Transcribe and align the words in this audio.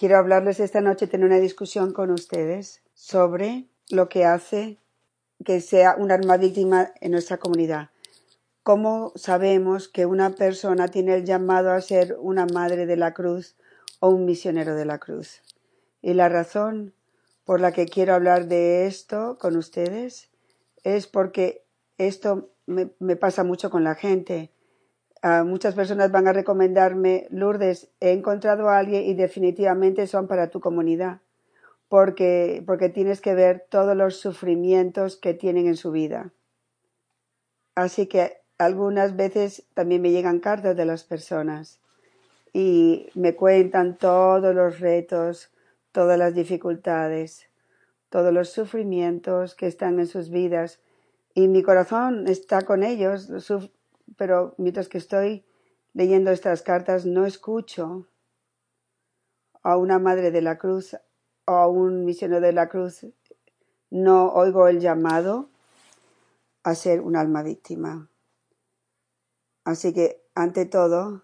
Quiero 0.00 0.16
hablarles 0.16 0.60
esta 0.60 0.80
noche, 0.80 1.08
tener 1.08 1.26
una 1.26 1.40
discusión 1.40 1.92
con 1.92 2.10
ustedes 2.10 2.80
sobre 2.94 3.66
lo 3.90 4.08
que 4.08 4.24
hace 4.24 4.78
que 5.44 5.60
sea 5.60 5.94
un 5.94 6.10
alma 6.10 6.38
víctima 6.38 6.90
en 7.02 7.12
nuestra 7.12 7.36
comunidad. 7.36 7.90
¿Cómo 8.62 9.12
sabemos 9.14 9.88
que 9.88 10.06
una 10.06 10.30
persona 10.30 10.88
tiene 10.88 11.16
el 11.16 11.26
llamado 11.26 11.70
a 11.70 11.82
ser 11.82 12.16
una 12.18 12.46
madre 12.46 12.86
de 12.86 12.96
la 12.96 13.12
cruz 13.12 13.56
o 13.98 14.08
un 14.08 14.24
misionero 14.24 14.74
de 14.74 14.86
la 14.86 14.96
cruz? 14.96 15.42
Y 16.00 16.14
la 16.14 16.30
razón 16.30 16.94
por 17.44 17.60
la 17.60 17.72
que 17.72 17.84
quiero 17.84 18.14
hablar 18.14 18.46
de 18.46 18.86
esto 18.86 19.36
con 19.38 19.54
ustedes 19.54 20.30
es 20.82 21.08
porque 21.08 21.62
esto 21.98 22.48
me, 22.64 22.86
pasa 23.16 23.44
mucho 23.44 23.68
con 23.68 23.84
la 23.84 23.96
gente 23.96 24.50
muchas 25.44 25.74
personas 25.74 26.10
van 26.10 26.28
a 26.28 26.32
recomendarme, 26.32 27.26
Lourdes, 27.30 27.88
he 28.00 28.12
encontrado 28.12 28.68
a 28.68 28.78
alguien 28.78 29.04
y 29.04 29.14
definitivamente 29.14 30.06
son 30.06 30.26
para 30.26 30.48
tu 30.48 30.60
comunidad, 30.60 31.20
porque, 31.88 32.62
porque 32.66 32.88
tienes 32.88 33.20
que 33.20 33.34
ver 33.34 33.66
todos 33.68 33.96
los 33.96 34.16
sufrimientos 34.16 35.16
que 35.16 35.34
tienen 35.34 35.66
en 35.66 35.76
su 35.76 35.90
vida. 35.90 36.32
Así 37.74 38.06
que 38.06 38.38
algunas 38.58 39.16
veces 39.16 39.64
también 39.74 40.02
me 40.02 40.10
llegan 40.10 40.40
cartas 40.40 40.76
de 40.76 40.84
las 40.84 41.04
personas 41.04 41.80
y 42.52 43.08
me 43.14 43.34
cuentan 43.34 43.96
todos 43.96 44.54
los 44.54 44.80
retos, 44.80 45.50
todas 45.92 46.18
las 46.18 46.34
dificultades, 46.34 47.48
todos 48.08 48.32
los 48.32 48.50
sufrimientos 48.50 49.54
que 49.54 49.66
están 49.66 49.98
en 49.98 50.06
sus 50.06 50.30
vidas 50.30 50.80
y 51.34 51.48
mi 51.48 51.62
corazón 51.62 52.26
está 52.26 52.62
con 52.62 52.82
ellos, 52.82 53.28
pero 54.20 54.54
mientras 54.58 54.90
que 54.90 54.98
estoy 54.98 55.46
leyendo 55.94 56.30
estas 56.30 56.60
cartas 56.60 57.06
no 57.06 57.24
escucho 57.24 58.06
a 59.62 59.78
una 59.78 59.98
madre 59.98 60.30
de 60.30 60.42
la 60.42 60.58
cruz 60.58 60.94
o 61.46 61.52
a 61.52 61.66
un 61.68 62.04
misionero 62.04 62.42
de 62.42 62.52
la 62.52 62.68
cruz, 62.68 63.06
no 63.88 64.30
oigo 64.34 64.68
el 64.68 64.78
llamado 64.78 65.48
a 66.64 66.74
ser 66.74 67.00
un 67.00 67.16
alma 67.16 67.42
víctima. 67.42 68.10
Así 69.64 69.94
que, 69.94 70.22
ante 70.34 70.66
todo, 70.66 71.22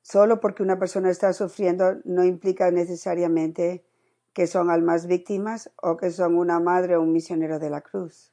solo 0.00 0.40
porque 0.40 0.62
una 0.62 0.78
persona 0.78 1.10
está 1.10 1.34
sufriendo 1.34 1.96
no 2.04 2.24
implica 2.24 2.70
necesariamente 2.70 3.84
que 4.32 4.46
son 4.46 4.70
almas 4.70 5.06
víctimas 5.06 5.70
o 5.76 5.98
que 5.98 6.12
son 6.12 6.34
una 6.34 6.60
madre 6.60 6.96
o 6.96 7.02
un 7.02 7.12
misionero 7.12 7.58
de 7.58 7.68
la 7.68 7.82
cruz. 7.82 8.31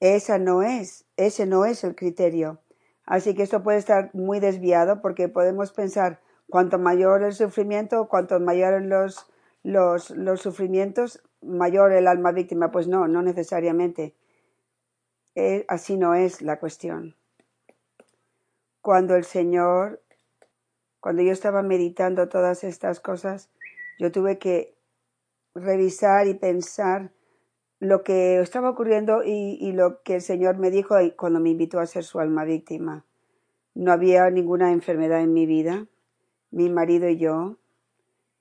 Esa 0.00 0.38
no 0.38 0.62
es, 0.62 1.06
ese 1.16 1.46
no 1.46 1.64
es 1.64 1.84
el 1.84 1.94
criterio. 1.94 2.60
Así 3.06 3.34
que 3.34 3.42
esto 3.42 3.62
puede 3.62 3.78
estar 3.78 4.10
muy 4.14 4.40
desviado 4.40 5.00
porque 5.00 5.28
podemos 5.28 5.72
pensar 5.72 6.20
cuanto 6.50 6.78
mayor 6.78 7.22
el 7.22 7.32
sufrimiento, 7.32 8.08
cuanto 8.08 8.38
mayor 8.40 8.82
los, 8.82 9.26
los, 9.62 10.10
los 10.10 10.40
sufrimientos, 10.42 11.22
mayor 11.40 11.92
el 11.92 12.08
alma 12.08 12.32
víctima. 12.32 12.70
Pues 12.70 12.88
no, 12.88 13.08
no 13.08 13.22
necesariamente. 13.22 14.14
Eh, 15.34 15.64
así 15.68 15.96
no 15.96 16.14
es 16.14 16.42
la 16.42 16.58
cuestión. 16.58 17.14
Cuando 18.80 19.16
el 19.16 19.24
Señor, 19.24 20.02
cuando 21.00 21.22
yo 21.22 21.32
estaba 21.32 21.62
meditando 21.62 22.28
todas 22.28 22.64
estas 22.64 23.00
cosas, 23.00 23.50
yo 23.98 24.12
tuve 24.12 24.38
que 24.38 24.76
revisar 25.54 26.26
y 26.26 26.34
pensar 26.34 27.12
lo 27.78 28.02
que 28.02 28.40
estaba 28.40 28.70
ocurriendo 28.70 29.22
y, 29.24 29.72
lo 29.72 30.02
que 30.02 30.16
el 30.16 30.22
Señor 30.22 30.58
me 30.58 30.70
dijo 30.70 30.96
cuando 31.16 31.40
me 31.40 31.50
invitó 31.50 31.78
a 31.78 31.86
ser 31.86 32.04
su 32.04 32.20
alma 32.20 32.44
víctima. 32.44 33.04
No 33.74 33.92
había 33.92 34.30
ninguna 34.30 34.72
enfermedad 34.72 35.20
en 35.20 35.32
mi 35.32 35.46
vida. 35.46 35.86
Mi 36.50 36.70
marido 36.70 37.08
y 37.08 37.18
yo 37.18 37.58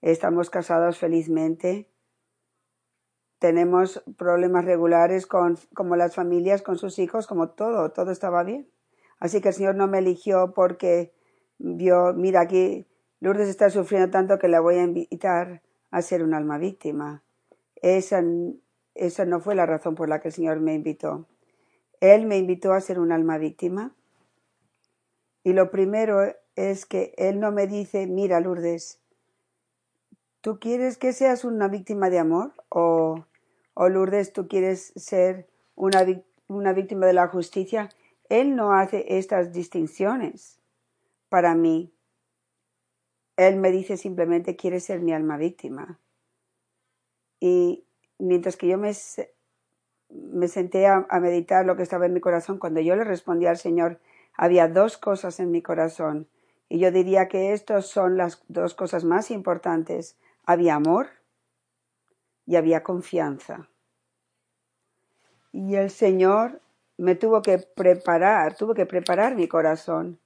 estamos 0.02 0.50
casados 0.50 0.98
felizmente. 0.98 1.90
Tenemos 3.40 4.04
problemas 4.18 4.64
regulares 4.64 5.28
con, 5.28 5.58
como 5.74 5.96
las 5.96 6.16
familias, 6.16 6.62
con 6.62 6.78
sus 6.78 7.00
hijos, 7.00 7.28
como 7.28 7.50
todo, 7.50 7.92
todo 7.92 8.12
estaba 8.12 8.44
bien. 8.44 8.70
Así 9.20 9.42
que 9.42 9.50
el 9.50 9.54
Señor 9.54 9.76
no 9.76 9.88
me 9.88 10.00
eligió 10.00 10.54
porque 10.54 11.14
vio, 11.58 12.14
mira 12.14 12.42
aquí, 12.42 12.88
Lourdes 13.20 13.50
está 13.50 13.70
sufriendo 13.70 14.10
tanto 14.10 14.40
que 14.40 14.48
la 14.48 14.62
voy 14.62 14.76
a 14.76 14.84
invitar 14.84 15.62
a 15.92 16.02
ser 16.02 16.24
un 16.24 16.34
alma 16.34 16.58
víctima. 16.58 17.24
Esa 17.76 18.22
esa 18.96 19.26
no 19.26 19.40
fue 19.40 19.56
la 19.56 19.66
razón 19.66 19.96
por 19.96 20.10
la 20.10 20.20
que 20.20 20.30
el 20.30 20.34
Señor 20.34 20.60
me 20.62 20.74
invitó. 20.74 21.26
Él 22.00 22.26
me 22.26 22.38
invitó 22.38 22.74
a 22.74 22.82
ser 22.82 23.00
un 23.00 23.12
alma 23.12 23.38
víctima. 23.38 23.94
Y 25.44 25.54
lo 25.54 25.70
primero 25.70 26.22
es 26.56 26.86
que 26.86 27.14
Él 27.18 27.40
no 27.40 27.52
me 27.52 27.68
dice, 27.68 28.08
mira 28.08 28.40
Lourdes, 28.40 29.00
¿tú 30.42 30.60
quieres 30.60 30.98
que 30.98 31.14
seas 31.14 31.44
una 31.44 31.68
víctima 31.68 32.10
de 32.10 32.20
amor? 32.20 32.54
O, 32.70 33.26
o 33.74 33.90
Lourdes, 33.90 34.34
¿tú 34.34 34.48
quieres 34.48 34.94
ser 34.96 35.48
una, 35.76 36.06
una 36.48 36.74
víctima 36.74 37.06
de 37.06 37.14
la 37.14 37.28
justicia? 37.28 37.90
Él 38.30 38.56
no 38.56 38.74
hace 38.74 39.18
estas 39.18 39.52
distinciones 39.52 40.60
para 41.30 41.54
mí. 41.54 41.94
Él 43.38 43.58
me 43.58 43.72
dice 43.72 43.98
simplemente, 43.98 44.56
¿quieres 44.56 44.86
ser 44.86 45.02
mi 45.02 45.14
alma 45.14 45.38
víctima? 45.38 46.00
Y 47.40 47.85
mientras 48.20 48.58
que 48.58 48.68
yo 48.68 48.78
me, 48.78 48.94
senté 50.48 50.88
a, 50.88 51.06
meditar 51.20 51.66
lo 51.66 51.76
que 51.76 51.84
estaba 51.84 52.06
en 52.06 52.14
mi 52.14 52.22
corazón, 52.22 52.58
cuando 52.58 52.80
yo 52.82 52.96
le 52.96 53.04
respondí 53.04 53.46
al 53.46 53.58
Señor, 53.58 54.00
había 54.34 54.68
dos 54.68 54.98
cosas 54.98 55.40
en 55.40 55.52
mi 55.52 55.62
corazón. 55.62 56.28
Y 56.68 56.80
yo 56.80 56.92
diría 56.92 57.28
que 57.28 57.54
estas 57.54 57.88
son 57.88 58.18
las 58.18 58.44
dos 58.48 58.74
cosas 58.74 59.04
más 59.04 59.32
importantes. 59.32 60.18
Había 60.46 60.76
amor 60.76 61.10
y 62.46 62.56
había 62.56 62.84
confianza. 62.84 63.70
Y 65.52 65.76
el 65.76 65.90
Señor 65.90 66.62
me 66.98 67.16
tuvo 67.16 67.42
que 67.42 67.60
preparar, 67.60 68.56
tuvo 68.56 68.74
que 68.74 68.86
preparar 68.86 69.36
mi 69.36 69.48
corazón 69.48 70.20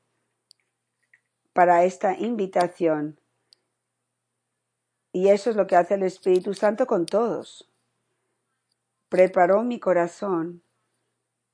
para 1.54 1.84
esta 1.84 2.18
invitación. 2.18 3.20
Y 5.12 5.30
eso 5.30 5.50
es 5.50 5.56
lo 5.56 5.68
que 5.68 5.76
hace 5.76 5.96
el 5.96 6.04
Espíritu 6.04 6.54
Santo 6.54 6.88
con 6.88 7.06
todos 7.06 7.69
preparó 9.10 9.64
mi 9.64 9.80
corazón 9.80 10.64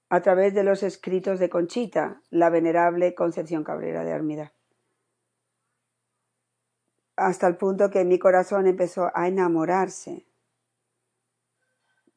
a 0.09 0.21
través 0.21 0.53
de 0.53 0.63
los 0.63 0.83
escritos 0.83 1.39
de 1.39 1.49
Conchita, 1.49 2.21
la 2.29 2.49
venerable 2.49 3.16
Concepción 3.16 3.63
Cabrera 3.63 4.03
de 4.03 4.13
Armida, 4.13 4.53
hasta 7.16 7.47
el 7.47 7.57
punto 7.57 7.89
que 7.89 8.05
mi 8.05 8.19
corazón 8.19 8.67
empezó 8.67 9.09
a 9.16 9.27
enamorarse 9.27 10.27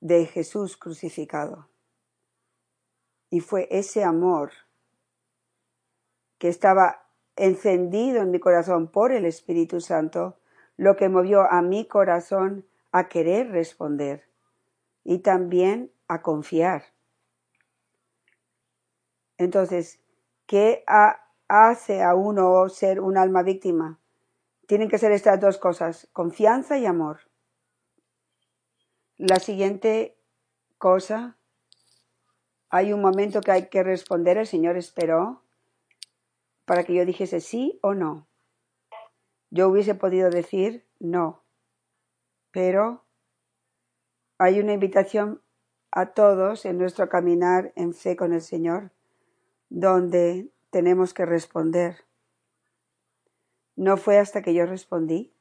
de 0.01 0.27
Jesús 0.27 0.77
crucificado. 0.77 1.69
Y 3.31 3.41
fue 3.41 3.69
ese 3.71 4.05
amor 4.05 4.53
que 6.39 6.49
estaba 6.49 7.09
encendido 7.37 8.23
en 8.23 8.31
mi 8.31 8.41
corazón 8.41 8.91
por 8.91 9.13
el 9.13 9.25
Espíritu 9.25 9.81
Santo 9.81 10.39
lo 10.77 10.97
que 10.97 11.09
movió 11.09 11.43
a 11.51 11.63
mi 11.63 11.87
corazón 11.87 12.67
a 12.93 13.09
querer 13.09 13.51
responder 13.51 14.28
y 15.09 15.21
también 15.21 15.91
a 16.07 16.21
confiar. 16.21 16.85
Entonces, 19.39 20.03
¿qué 20.45 20.85
hace 21.49 22.03
a 22.03 22.15
uno 22.15 22.69
ser 22.69 23.01
un 23.01 23.17
alma 23.17 23.43
víctima? 23.43 23.99
Tienen 24.67 24.91
que 24.91 24.99
ser 24.99 25.13
estas 25.13 25.41
dos 25.41 25.57
cosas, 25.57 26.11
confianza 26.13 26.77
y 26.77 26.85
amor. 26.85 27.21
La 29.17 29.37
siguiente 29.37 30.21
cosa, 30.77 31.39
hay 32.69 32.93
un 32.93 33.01
momento 33.01 33.41
que 33.41 33.53
hay 33.53 33.69
que 33.71 33.83
responder, 33.83 34.37
el 34.37 34.47
Señor 34.47 34.77
esperó 34.77 35.43
para 36.67 36.85
que 36.85 36.93
yo 36.93 37.07
dijese 37.07 37.41
sí 37.41 37.79
o 37.81 37.95
no. 37.95 38.29
Yo 39.49 39.71
hubiese 39.71 39.95
podido 39.95 40.29
decir 40.29 40.87
no, 40.99 41.45
pero 42.51 43.08
hay 44.39 44.61
una 44.61 44.73
invitación 44.73 45.43
a 45.91 46.13
todos 46.13 46.65
en 46.65 46.79
nuestro 46.79 47.09
caminar 47.09 47.73
en 47.75 47.93
fe 47.93 48.17
con 48.17 48.33
el 48.33 48.41
Señor, 48.41 48.93
donde 49.69 50.51
tenemos 50.71 51.13
que 51.13 51.27
responder. 51.27 52.05
No 53.75 53.97
fue 53.97 54.19
hasta 54.19 54.43
que 54.43 54.55
yo 54.55 54.65
respondí 54.65 55.33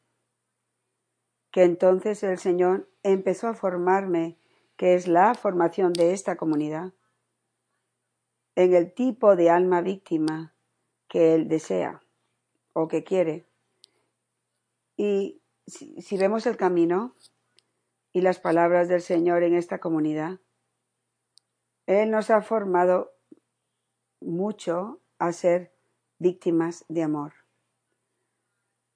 que 1.52 1.64
entonces 1.64 2.24
el 2.24 2.38
Señor 2.38 2.90
empezó 3.04 3.48
a 3.48 3.54
formarme, 3.54 4.38
que 4.76 4.96
es 4.96 5.08
la 5.08 5.34
formación 5.34 5.94
de 5.94 6.14
esta 6.14 6.36
comunidad, 6.36 6.94
en 8.56 8.74
el 8.74 8.94
tipo 8.94 9.36
de 9.36 9.50
alma 9.50 9.82
víctima 9.82 10.54
que 11.08 11.36
Él 11.36 11.48
desea 11.48 12.02
o 12.74 12.88
que 12.88 13.04
quiere. 13.04 13.46
Y 14.98 15.42
si, 15.68 16.02
si 16.02 16.18
vemos 16.18 16.46
el 16.48 16.58
camino, 16.58 17.16
y 18.18 18.22
las 18.22 18.40
palabras 18.40 18.88
del 18.88 19.02
Señor 19.02 19.44
en 19.44 19.54
esta 19.54 19.78
comunidad. 19.78 20.40
Él 21.86 22.10
nos 22.10 22.32
ha 22.32 22.42
formado 22.42 23.14
mucho 24.20 25.04
a 25.20 25.32
ser 25.32 25.72
víctimas 26.18 26.84
de 26.90 27.04
amor. 27.04 27.34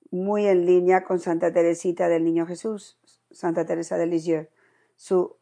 muy 0.10 0.48
en 0.48 0.66
línea 0.66 1.04
con 1.04 1.20
Santa 1.20 1.54
Teresita 1.54 2.10
del 2.10 2.26
Niño 2.26 2.48
Jesús, 2.48 3.00
Santa 3.30 3.64
Teresa 3.64 3.96
de 3.96 4.08
Lisieux, 4.08 4.50
su, 4.96 5.38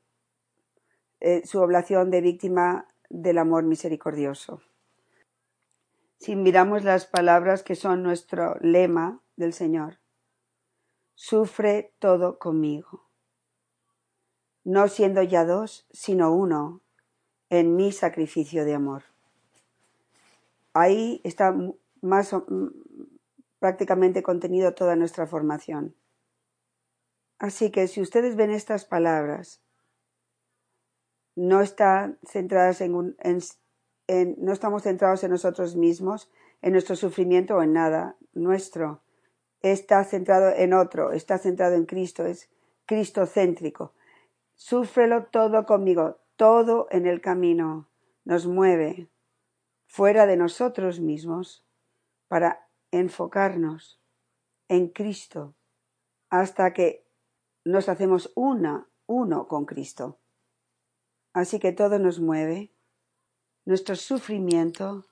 eh, 1.21 1.41
su 1.45 1.59
oblación 1.61 2.11
de 2.11 2.19
víctima 2.19 2.85
del 3.09 3.37
amor 3.37 3.63
misericordioso. 3.63 4.61
Si 6.17 6.35
miramos 6.35 6.83
las 6.83 7.05
palabras 7.05 7.63
que 7.63 7.75
son 7.75 8.03
nuestro 8.03 8.57
lema 8.59 9.23
del 9.37 9.53
Señor, 9.53 9.99
sufre 11.15 11.93
todo 11.97 12.37
conmigo, 12.37 13.08
no 14.63 14.87
siendo 14.87 15.23
ya 15.23 15.45
dos, 15.45 15.87
sino 15.91 16.33
uno, 16.33 16.81
en 17.49 17.75
mi 17.75 17.91
sacrificio 17.91 18.65
de 18.65 18.75
amor. 18.75 19.03
Ahí 20.73 21.21
está 21.23 21.55
más 22.01 22.35
prácticamente 23.59 24.23
contenido 24.23 24.73
toda 24.73 24.95
nuestra 24.95 25.27
formación. 25.27 25.95
Así 27.39 27.71
que 27.71 27.87
si 27.87 28.01
ustedes 28.01 28.35
ven 28.35 28.51
estas 28.51 28.85
palabras, 28.85 29.61
no 31.35 31.61
están 31.61 32.19
centradas 32.23 32.81
en, 32.81 32.91
no 32.91 34.53
estamos 34.53 34.83
centrados 34.83 35.23
en 35.23 35.31
nosotros 35.31 35.75
mismos, 35.75 36.29
en 36.61 36.73
nuestro 36.73 36.97
sufrimiento 36.97 37.55
o 37.55 37.63
en 37.63 37.73
nada 37.73 38.17
nuestro. 38.33 39.01
Está 39.61 40.03
centrado 40.03 40.49
en 40.49 40.73
otro, 40.73 41.13
está 41.13 41.37
centrado 41.37 41.75
en 41.75 41.85
Cristo, 41.85 42.25
es 42.25 42.49
cristocéntrico. 42.85 43.93
Súfrelo 44.59 45.23
todo 45.23 45.65
conmigo, 45.65 46.19
todo 46.35 46.89
en 46.91 47.05
el 47.05 47.21
camino 47.21 47.87
nos 48.25 48.45
mueve 48.45 49.09
fuera 49.85 50.25
de 50.25 50.35
nosotros 50.35 50.99
mismos 50.99 51.65
para 52.27 52.67
enfocarnos 52.91 54.01
en 54.67 54.89
Cristo 54.89 55.55
hasta 56.29 56.73
que 56.73 57.07
nos 57.63 57.87
hacemos 57.87 58.33
una, 58.35 58.89
uno 59.07 59.47
con 59.47 59.65
Cristo. 59.65 60.19
Así 61.31 61.59
que 61.59 61.71
todo 61.71 61.97
nos 61.97 62.19
mueve. 62.19 62.73
Nuestro 63.63 63.95
sufrimiento 63.95 65.05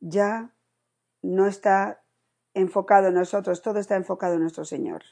ya 0.00 0.54
no 1.22 1.46
está 1.46 2.02
enfocado 2.52 3.08
en 3.08 3.14
nosotros, 3.14 3.62
todo 3.62 3.78
está 3.78 3.96
enfocado 3.96 4.34
en 4.34 4.42
nuestro 4.42 4.66
Señor. 4.66 5.02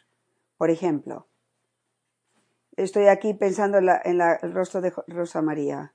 Por 0.58 0.68
ejemplo, 0.68 1.28
estoy 2.76 3.06
aquí 3.06 3.34
pensando 3.34 3.78
en, 3.78 4.20
el 4.20 4.52
rostro 4.52 4.80
de 4.80 4.92
Rosa 5.06 5.42
María. 5.42 5.94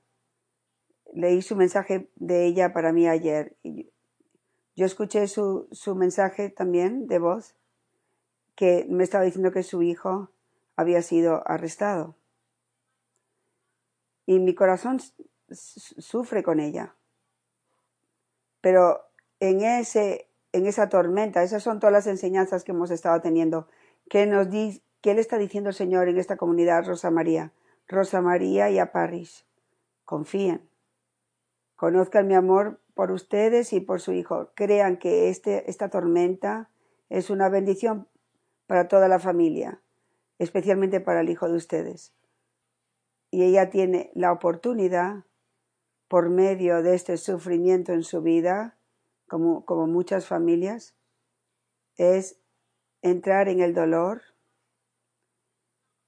Leí 1.12 1.42
su 1.42 1.56
mensaje 1.56 2.10
de 2.16 2.46
ella 2.46 2.72
para 2.72 2.92
mí 2.92 3.08
ayer. 3.08 3.56
Yo 4.76 4.86
escuché 4.86 5.26
su, 5.26 5.68
su 5.72 5.94
mensaje 5.94 6.50
también 6.50 7.06
de 7.06 7.18
voz 7.18 7.56
que 8.54 8.86
me 8.88 9.04
estaba 9.04 9.24
diciendo 9.24 9.52
que 9.52 9.62
su 9.62 9.82
hijo 9.82 10.30
había 10.76 11.02
sido 11.02 11.42
arrestado. 11.46 12.16
Y 14.26 14.38
mi 14.38 14.54
corazón 14.54 15.00
sufre 15.50 16.42
con 16.42 16.60
ella. 16.60 16.94
Pero 18.60 19.00
en, 19.40 19.62
ese, 19.62 20.28
en 20.52 20.66
esa 20.66 20.88
tormenta, 20.88 21.42
esas 21.42 21.62
son 21.62 21.80
todas 21.80 21.92
las 21.92 22.06
enseñanzas 22.06 22.62
que 22.62 22.72
hemos 22.72 22.90
estado 22.90 23.20
teniendo. 23.20 23.68
¿Qué, 24.08 24.26
nos 24.26 24.50
di, 24.50 24.82
qué 25.00 25.14
le 25.14 25.20
está 25.20 25.38
diciendo 25.38 25.70
el 25.70 25.74
Señor 25.74 26.08
en 26.08 26.18
esta 26.18 26.36
comunidad, 26.36 26.86
Rosa 26.86 27.10
María? 27.10 27.52
Rosa 27.88 28.20
María 28.20 28.70
y 28.70 28.78
a 28.78 28.92
París. 28.92 29.44
Confíen. 30.04 30.68
Conozcan 31.76 32.26
mi 32.26 32.34
amor 32.34 32.80
por 32.94 33.10
ustedes 33.10 33.72
y 33.72 33.80
por 33.80 34.00
su 34.00 34.12
hijo. 34.12 34.50
Crean 34.54 34.98
que 34.98 35.28
este, 35.28 35.68
esta 35.70 35.88
tormenta 35.88 36.70
es 37.08 37.30
una 37.30 37.48
bendición 37.48 38.06
para 38.66 38.86
toda 38.88 39.08
la 39.08 39.18
familia, 39.18 39.80
especialmente 40.38 41.00
para 41.00 41.22
el 41.22 41.30
hijo 41.30 41.48
de 41.48 41.56
ustedes. 41.56 42.12
Y 43.30 43.42
ella 43.42 43.70
tiene 43.70 44.10
la 44.14 44.32
oportunidad, 44.32 45.24
por 46.08 46.28
medio 46.28 46.82
de 46.82 46.96
este 46.96 47.16
sufrimiento 47.16 47.92
en 47.92 48.02
su 48.02 48.20
vida, 48.20 48.76
como, 49.28 49.64
como 49.64 49.86
muchas 49.86 50.26
familias, 50.26 50.96
es 51.96 52.36
entrar 53.00 53.48
en 53.48 53.60
el 53.60 53.74
dolor 53.74 54.22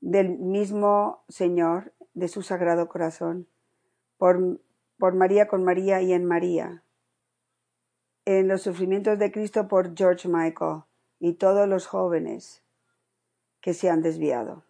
del 0.03 0.39
mismo 0.39 1.25
Señor, 1.29 1.95
de 2.13 2.29
su 2.29 2.43
sagrado 2.43 2.91
corazón, 2.91 3.49
por 4.19 4.61
por 5.03 5.17
María 5.17 5.49
con 5.49 5.65
María 5.65 6.01
y 6.01 6.13
en 6.13 6.25
María. 6.25 6.85
En 8.25 8.47
los 8.47 8.63
sufrimientos 8.63 9.19
de 9.19 9.33
Cristo 9.33 9.67
por 9.67 9.97
George 9.97 10.29
Michael 10.29 10.83
y 11.19 11.33
todos 11.33 11.69
los 11.69 11.89
jóvenes 11.89 12.63
que 13.61 13.75
se 13.75 13.91
han 13.91 14.01
desviado. 14.01 14.63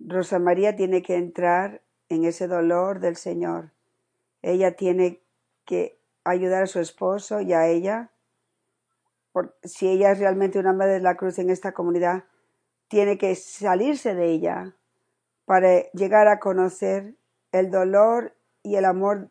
Rosa 0.00 0.40
María 0.40 0.74
tiene 0.74 1.00
que 1.02 1.14
entrar 1.14 1.82
en 2.08 2.24
ese 2.24 2.48
dolor 2.48 2.98
del 2.98 3.14
Señor. 3.14 3.70
Ella 4.42 4.74
tiene 4.74 5.22
que 5.64 6.00
ayudar 6.24 6.64
a 6.64 6.66
su 6.66 6.80
esposo 6.80 7.40
y 7.40 7.52
a 7.52 7.68
ella. 7.68 8.10
si 9.62 9.86
ella 9.86 10.10
es 10.10 10.18
realmente 10.18 10.58
una 10.58 10.72
madre 10.72 10.94
de 10.94 11.02
la 11.02 11.16
cruz 11.16 11.38
en 11.38 11.50
esta 11.50 11.70
comunidad, 11.70 12.24
tiene 12.92 13.16
que 13.16 13.34
salirse 13.36 14.14
de 14.14 14.32
ella 14.32 14.76
para 15.46 15.90
llegar 15.92 16.28
a 16.28 16.38
conocer 16.38 17.14
el 17.50 17.70
dolor 17.70 18.36
y 18.62 18.76
el 18.76 18.84
amor 18.84 19.30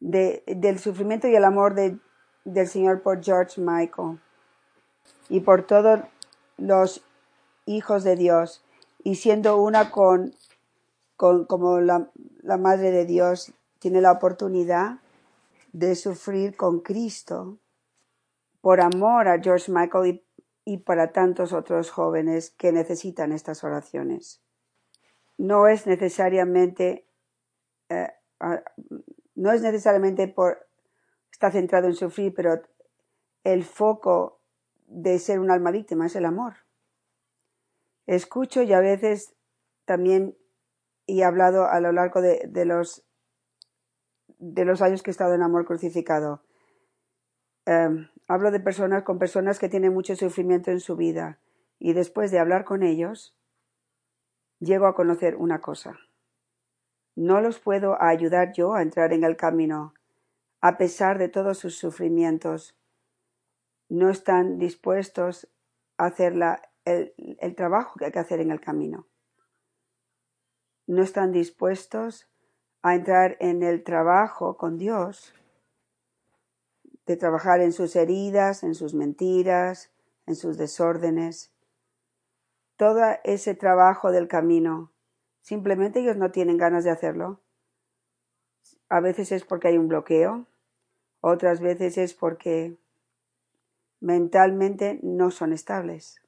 de, 0.00 0.44
del 0.46 0.78
sufrimiento 0.78 1.26
y 1.26 1.34
el 1.34 1.44
amor 1.44 1.74
de, 1.74 1.96
del 2.44 2.68
Señor 2.68 3.00
por 3.00 3.24
George 3.24 3.58
Michael 3.58 4.20
y 5.30 5.40
por 5.40 5.66
todos 5.66 6.00
los 6.58 7.02
hijos 7.64 8.04
de 8.04 8.16
Dios 8.16 8.62
y 9.02 9.14
siendo 9.14 9.56
una 9.56 9.90
con, 9.90 10.34
con 11.16 11.46
como 11.46 11.80
la, 11.80 12.10
la 12.42 12.58
Madre 12.58 12.90
de 12.90 13.06
Dios 13.06 13.54
tiene 13.78 14.02
la 14.02 14.12
oportunidad 14.12 14.98
de 15.72 15.94
sufrir 15.94 16.54
con 16.54 16.80
Cristo 16.80 17.56
por 18.60 18.82
amor 18.82 19.26
a 19.26 19.40
George 19.40 19.72
Michael 19.72 20.22
y, 20.64 20.78
para 20.78 21.12
tantos 21.12 21.52
otros 21.52 21.90
jóvenes 21.90 22.50
que 22.50 22.72
necesitan 22.72 23.32
estas 23.32 23.64
oraciones. 23.64 24.42
No 25.36 25.68
es 25.68 25.86
necesariamente 25.86 27.06
eh, 27.88 28.08
no 29.34 29.52
es 29.52 29.62
necesariamente 29.62 30.28
por 30.28 30.66
estar 31.30 31.52
centrado 31.52 31.86
en 31.86 31.94
sufrir, 31.94 32.32
pero 32.34 32.62
el 33.42 33.64
foco 33.64 34.40
de 34.86 35.18
ser 35.18 35.40
un 35.40 35.50
alma 35.50 35.70
víctima 35.70 36.06
es 36.06 36.16
el 36.16 36.24
amor. 36.24 36.54
Escucho 38.06 38.62
y 38.62 38.72
a 38.72 38.80
veces 38.80 39.34
también 39.84 40.36
y 41.06 41.20
he 41.20 41.24
hablado 41.24 41.66
a 41.66 41.80
lo 41.80 41.92
largo 41.92 42.22
de, 42.22 42.48
los 42.64 43.04
de 44.38 44.64
los 44.64 44.80
años 44.80 45.02
que 45.02 45.10
he 45.10 45.12
estado 45.12 45.34
en 45.34 45.42
amor 45.42 45.66
crucificado. 45.66 46.42
Em, 47.66 48.08
hablo 48.26 48.50
de 48.50 48.60
personas 48.60 49.02
con 49.02 49.18
personas 49.18 49.58
que 49.58 49.68
tienen 49.68 49.92
mucho 49.92 50.16
sufrimiento 50.16 50.70
en 50.70 50.80
su 50.80 50.96
vida 50.96 51.38
y 51.78 51.92
después 51.92 52.30
de 52.30 52.38
hablar 52.38 52.64
con 52.64 52.82
ellos 52.82 53.36
llego 54.58 54.86
a 54.86 54.94
conocer 54.94 55.36
una 55.36 55.60
cosa. 55.60 55.98
No 57.16 57.40
los 57.40 57.60
puedo 57.60 58.00
ayudar 58.02 58.52
yo 58.52 58.74
a 58.74 58.82
entrar 58.82 59.12
en 59.12 59.24
el 59.24 59.36
camino, 59.36 59.94
a 60.60 60.76
pesar 60.78 61.18
de 61.18 61.28
todos 61.28 61.58
sus 61.58 61.76
sufrimientos. 61.76 62.76
No 63.88 64.10
están 64.10 64.58
dispuestos 64.58 65.48
a 65.96 66.06
hacer 66.06 66.34
el, 66.84 67.14
el 67.16 67.54
trabajo 67.54 67.98
que 67.98 68.06
hay 68.06 68.12
que 68.12 68.18
hacer 68.18 68.40
en 68.40 68.50
el 68.50 68.60
camino. 68.60 69.06
No 70.86 71.02
están 71.02 71.32
dispuestos 71.32 72.28
a 72.82 72.94
entrar 72.94 73.36
en 73.40 73.62
el 73.62 73.84
trabajo 73.84 74.56
con 74.56 74.76
Dios, 74.76 75.34
de 77.06 77.16
trabajar 77.16 77.60
en 77.60 77.72
sus 77.72 77.96
heridas, 77.96 78.62
en 78.62 78.74
sus 78.74 78.94
mentiras, 78.94 79.90
en 80.26 80.36
sus 80.36 80.56
desórdenes. 80.56 81.52
Todo 82.76 83.02
ese 83.24 83.54
trabajo 83.54 84.10
del 84.10 84.28
camino 84.28 84.94
Simplemente 85.44 86.00
ellos 86.00 86.16
no 86.16 86.30
tienen 86.30 86.56
ganas 86.56 86.84
de 86.84 86.90
hacerlo. 86.90 87.38
A 88.88 89.00
veces 89.00 89.30
es 89.30 89.44
porque 89.44 89.68
hay 89.68 89.76
un 89.76 89.88
bloqueo, 89.88 90.46
otras 91.20 91.60
veces 91.60 91.98
es 91.98 92.14
porque 92.14 92.78
mentalmente 94.00 95.00
no 95.02 95.30
son 95.30 95.52
estables. 95.52 96.22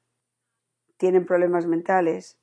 Tienen 0.97 1.25
problemas 1.25 1.65
mentales 1.65 2.37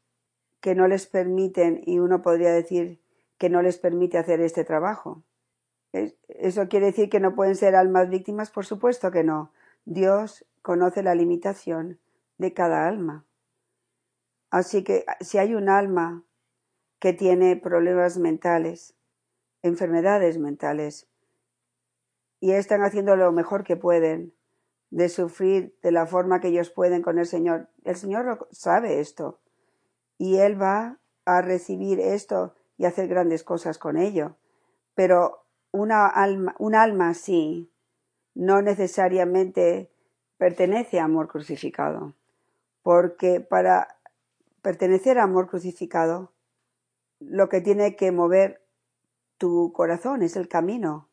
que 0.60 0.74
no 0.74 0.88
les 0.88 1.06
permiten, 1.06 1.80
y 1.86 2.00
uno 2.00 2.22
podría 2.22 2.50
decir 2.52 3.00
que 3.38 3.50
no 3.50 3.62
les 3.62 3.78
permite 3.78 4.18
hacer 4.18 4.40
este 4.40 4.64
trabajo. 4.64 5.22
¿Eso 6.28 6.68
quiere 6.68 6.86
decir 6.86 7.08
que 7.08 7.20
no 7.20 7.34
pueden 7.34 7.56
ser 7.56 7.76
almas 7.76 8.08
víctimas? 8.08 8.50
Por 8.50 8.66
supuesto 8.66 9.10
que 9.10 9.22
no. 9.24 9.52
Dios 9.84 10.44
conoce 10.62 11.02
la 11.02 11.14
limitación 11.14 11.98
de 12.38 12.52
cada 12.52 12.88
alma. 12.88 13.24
Así 14.50 14.82
que 14.82 15.04
si 15.20 15.38
hay 15.38 15.54
un 15.54 15.68
alma 15.68 16.24
que 16.98 17.12
tiene 17.12 17.56
problemas 17.56 18.18
mentales, 18.18 18.94
enfermedades 19.62 20.38
mentales, 20.38 21.08
y 22.40 22.52
están 22.52 22.82
haciendo 22.82 23.16
lo 23.16 23.32
mejor 23.32 23.64
que 23.64 23.76
pueden. 23.76 24.34
de 24.90 25.08
sufrir 25.08 25.74
de 25.82 25.90
la 25.90 26.06
forma 26.06 26.40
que 26.40 26.48
ellos 26.48 26.70
pueden 26.70 27.02
con 27.02 27.18
el 27.18 27.26
Señor. 27.26 27.68
El 27.82 27.96
Señor 27.96 28.46
sabe 28.52 29.00
esto 29.00 29.40
y 30.18 30.36
Él 30.36 30.60
va 30.60 30.98
a 31.24 31.42
recibir 31.42 31.98
esto 31.98 32.54
y 32.78 32.84
hacer 32.84 33.08
grandes 33.08 33.42
cosas 33.42 33.78
con 33.78 33.96
ello. 33.96 34.36
Pero 34.94 35.43
una 35.74 36.06
alma, 36.06 36.54
un 36.60 36.76
alma 36.76 37.08
así 37.08 37.68
no 38.32 38.62
necesariamente 38.62 39.90
pertenece 40.38 41.00
a 41.00 41.04
amor 41.04 41.26
crucificado, 41.26 42.14
porque 42.84 43.40
para 43.40 43.98
pertenecer 44.62 45.18
a 45.18 45.24
amor 45.24 45.48
crucificado, 45.48 46.30
lo 47.18 47.48
que 47.48 47.60
tiene 47.60 47.96
que 47.96 48.12
mover 48.12 48.62
tu 49.36 49.72
corazón 49.72 50.22
es 50.22 50.36
el 50.36 50.46
camino. 50.46 51.08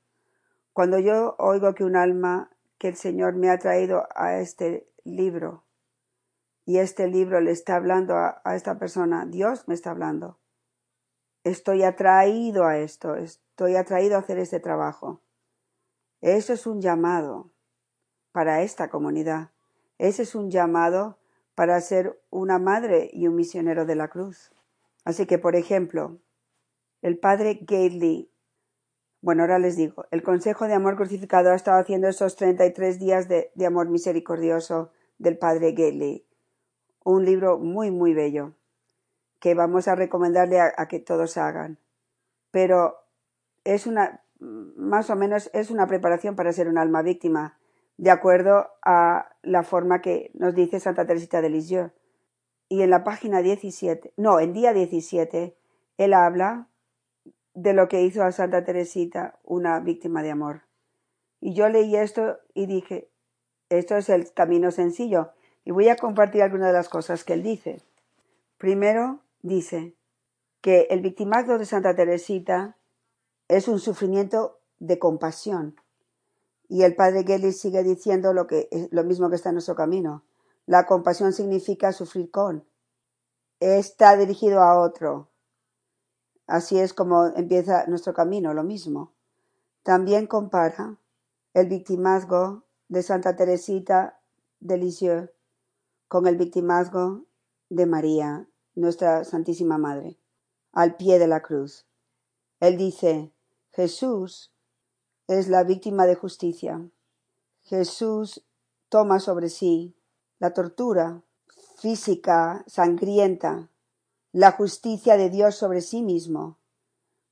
Cuando 0.73 0.99
yo 0.99 1.35
oigo 1.39 1.73
que 1.73 1.83
un 1.83 1.95
alma 1.95 2.51
que 2.77 2.89
el 2.89 2.95
Señor 2.95 3.33
me 3.33 3.49
ha 3.49 3.57
traído 3.57 4.07
a 4.13 4.37
este 4.37 4.87
libro 5.03 5.63
y 6.65 6.77
este 6.77 7.07
libro 7.07 7.41
le 7.41 7.49
está 7.49 7.77
hablando 7.77 8.15
a, 8.15 8.41
esta 8.53 8.77
persona, 8.77 9.25
Dios 9.25 9.67
me 9.67 9.73
está 9.73 9.89
hablando. 9.89 10.37
Estoy 11.43 11.81
atraído 11.81 12.65
a 12.65 12.77
esto, 12.77 13.15
estoy 13.61 13.75
atraído 13.75 14.15
a 14.15 14.21
hacer 14.21 14.39
este 14.39 14.59
trabajo. 14.59 15.21
Eso 16.19 16.51
es 16.51 16.65
un 16.65 16.81
llamado 16.81 17.51
para 18.31 18.63
esta 18.63 18.89
comunidad. 18.89 19.51
Ese 19.99 20.23
es 20.23 20.33
un 20.33 20.49
llamado 20.49 21.19
para 21.53 21.79
ser 21.79 22.19
una 22.31 22.57
madre 22.57 23.11
y 23.13 23.27
un 23.27 23.35
misionero 23.35 23.85
de 23.85 23.93
la 23.93 24.07
cruz. 24.07 24.51
Así 25.05 25.27
que, 25.27 25.37
por 25.37 25.55
ejemplo, 25.55 26.17
el 27.03 27.19
padre 27.19 27.59
Gately 27.61 28.31
bueno, 29.21 29.43
ahora 29.43 29.59
les 29.59 29.75
digo, 29.75 30.05
el 30.09 30.23
Consejo 30.23 30.65
de 30.65 30.73
Amor 30.73 30.95
Crucificado 30.95 31.51
ha 31.51 31.55
estado 31.55 31.79
haciendo 31.79 32.07
esos 32.07 32.35
33 32.37 32.97
días 32.97 33.27
de, 33.27 33.51
amor 33.63 33.87
misericordioso 33.87 34.91
del 35.19 35.37
Padre 35.37 35.73
Gately. 35.73 36.25
Un 37.03 37.25
libro 37.25 37.59
muy, 37.59 37.91
muy 37.91 38.15
bello, 38.15 38.55
que 39.39 39.53
vamos 39.53 39.87
a 39.87 39.93
recomendarle 39.93 40.59
a, 40.59 40.73
a 40.75 40.87
que 40.87 40.99
todos 40.99 41.37
hagan. 41.37 41.77
Pero 42.49 43.00
es 43.63 43.87
una, 43.87 44.23
más 44.39 45.09
o 45.09 45.15
menos, 45.15 45.49
es 45.53 45.71
una 45.71 45.87
preparación 45.87 46.35
para 46.35 46.53
ser 46.53 46.67
un 46.67 46.77
alma 46.77 47.01
víctima, 47.01 47.57
de 47.97 48.09
acuerdo 48.09 48.67
a 48.83 49.29
la 49.43 49.63
forma 49.63 50.01
que 50.01 50.31
nos 50.33 50.55
dice 50.55 50.79
Santa 50.79 51.05
Teresita 51.05 51.41
de 51.41 51.49
Lisieux. 51.49 51.91
Y 52.69 52.81
en 52.81 52.89
la 52.89 53.03
página 53.03 53.41
17, 53.41 54.13
no, 54.17 54.39
en 54.39 54.53
día 54.53 54.73
17, 54.73 55.55
él 55.97 56.13
habla 56.13 56.67
de 57.53 57.73
lo 57.73 57.87
que 57.87 58.01
hizo 58.01 58.23
a 58.23 58.31
Santa 58.31 58.63
Teresita 58.63 59.37
una 59.43 59.79
víctima 59.79 60.23
de 60.23 60.31
amor. 60.31 60.61
Y 61.39 61.53
yo 61.53 61.67
leí 61.69 61.95
esto 61.95 62.39
y 62.53 62.65
dije, 62.65 63.09
esto 63.69 63.97
es 63.97 64.09
el 64.09 64.31
camino 64.33 64.71
sencillo. 64.71 65.31
Y 65.65 65.71
voy 65.71 65.89
a 65.89 65.95
compartir 65.95 66.43
algunas 66.43 66.67
de 66.67 66.73
las 66.73 66.89
cosas 66.89 67.23
que 67.23 67.33
él 67.33 67.43
dice. 67.43 67.81
Primero, 68.57 69.19
dice 69.41 69.93
que 70.61 70.87
el 70.91 71.01
victimazgo 71.01 71.57
de 71.57 71.65
Santa 71.65 71.95
Teresita 71.95 72.77
es 73.51 73.67
un 73.67 73.79
sufrimiento 73.79 74.59
de 74.79 74.99
compasión. 74.99 75.75
Y 76.67 76.83
el 76.83 76.95
padre 76.95 77.23
Gelly 77.23 77.51
sigue 77.51 77.83
diciendo 77.83 78.33
lo, 78.33 78.47
que, 78.47 78.69
lo 78.91 79.03
mismo 79.03 79.29
que 79.29 79.35
está 79.35 79.49
en 79.49 79.55
nuestro 79.55 79.75
camino. 79.75 80.23
La 80.65 80.85
compasión 80.85 81.33
significa 81.33 81.91
sufrir 81.91 82.31
con. 82.31 82.65
Está 83.59 84.15
dirigido 84.15 84.61
a 84.61 84.79
otro, 84.79 85.31
Así 86.51 86.77
es 86.77 86.93
como 86.93 87.27
empieza 87.27 87.85
nuestro 87.87 88.13
camino, 88.13 88.53
lo 88.53 88.65
mismo. 88.65 89.13
También 89.83 90.27
compara 90.27 90.97
el 91.53 91.67
victimazgo 91.67 92.65
de 92.89 93.03
Santa 93.03 93.37
Teresita 93.37 94.19
de 94.59 94.77
Lisieux 94.77 95.29
con 96.09 96.27
el 96.27 96.35
victimazgo 96.35 97.23
de 97.69 97.85
María, 97.85 98.49
nuestra 98.75 99.23
Santísima 99.23 99.77
Madre, 99.77 100.17
al 100.73 100.97
pie 100.97 101.19
de 101.19 101.27
la 101.27 101.41
cruz. 101.41 101.85
Él 102.59 102.75
dice, 102.75 103.31
Jesús 103.73 104.51
es 105.27 105.47
la 105.47 105.63
víctima 105.63 106.05
de 106.05 106.15
justicia. 106.15 106.89
Jesús 107.61 108.45
toma 108.89 109.19
sobre 109.19 109.47
sí 109.47 109.95
la 110.39 110.53
tortura 110.53 111.23
física, 111.77 112.65
sangrienta, 112.67 113.69
la 114.33 114.51
justicia 114.51 115.15
de 115.15 115.29
Dios 115.29 115.55
sobre 115.55 115.81
sí 115.81 116.01
mismo, 116.01 116.57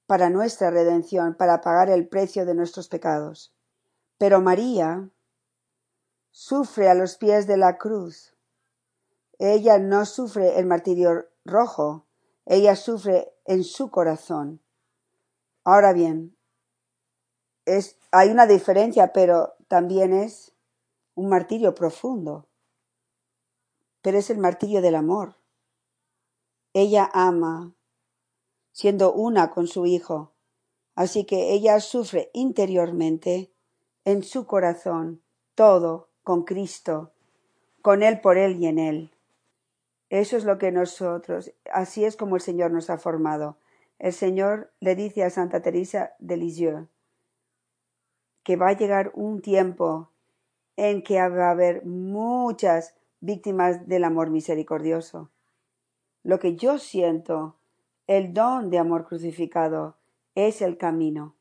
para 0.07 0.29
nuestra 0.29 0.71
redención, 0.71 1.35
para 1.35 1.59
pagar 1.59 1.89
el 1.89 2.07
precio 2.07 2.45
de 2.45 2.55
nuestros 2.55 2.87
pecados. 2.87 3.53
Pero 4.17 4.39
María 4.39 5.09
sufre 6.31 6.89
a 6.89 6.93
los 6.93 7.17
pies 7.17 7.47
de 7.47 7.57
la 7.57 7.77
cruz. 7.77 8.33
Ella 9.39 9.77
no 9.77 10.05
sufre 10.05 10.57
el 10.57 10.65
martirio 10.67 11.27
rojo, 11.43 12.05
ella 12.45 12.77
sufre 12.77 13.33
en 13.45 13.65
su 13.65 13.91
corazón. 13.91 14.61
Ahora 15.71 15.93
bien, 15.93 16.35
es, 17.65 17.99
hay 18.09 18.29
una 18.31 18.47
diferencia, 18.47 19.13
pero 19.13 19.53
también 19.67 20.13
es 20.13 20.51
un 21.13 21.29
martirio 21.29 21.75
profundo. 21.75 22.47
Pero 24.01 24.17
es 24.17 24.31
el 24.31 24.39
martirio 24.39 24.81
del 24.81 24.95
amor. 24.95 25.35
Ella 26.73 27.07
ama, 27.13 27.75
siendo 28.71 29.13
una 29.13 29.51
con 29.51 29.67
su 29.67 29.85
Hijo, 29.85 30.31
así 30.95 31.23
que 31.23 31.53
ella 31.53 31.79
sufre 31.81 32.31
interiormente, 32.33 33.53
en 34.05 34.23
su 34.23 34.47
corazón, 34.47 35.21
todo 35.53 36.09
con 36.23 36.45
Cristo, 36.45 37.11
con 37.83 38.01
Él 38.01 38.21
por 38.21 38.39
Él 38.39 38.59
y 38.59 38.65
en 38.65 38.79
Él. 38.79 39.11
Eso 40.09 40.35
es 40.35 40.45
lo 40.45 40.57
que 40.57 40.71
nosotros, 40.71 41.51
así 41.71 42.05
es 42.05 42.17
como 42.17 42.37
el 42.37 42.41
Señor 42.41 42.71
nos 42.71 42.89
ha 42.89 42.97
formado. 42.97 43.58
El 43.99 44.13
Señor 44.13 44.71
le 44.79 44.95
dice 44.95 45.23
a 45.23 45.29
Santa 45.29 45.61
Teresa 45.61 46.13
de 46.19 46.37
Lisieux 46.37 46.87
que 48.43 48.55
va 48.55 48.69
a 48.69 48.77
llegar 48.77 49.11
un 49.13 49.41
tiempo 49.41 50.09
en 50.75 51.03
que 51.03 51.15
va 51.15 51.47
a 51.47 51.51
haber 51.51 51.85
muchas 51.85 52.95
víctimas 53.19 53.87
del 53.87 54.05
amor 54.05 54.31
misericordioso 54.31 55.29
lo 56.23 56.39
que 56.39 56.55
yo 56.55 56.77
siento, 56.77 57.55
el 58.07 58.33
don 58.33 58.69
de 58.69 58.77
amor 58.77 59.07
crucificado, 59.07 59.95
es 60.35 60.61
el 60.61 60.77
camino, 60.77 61.35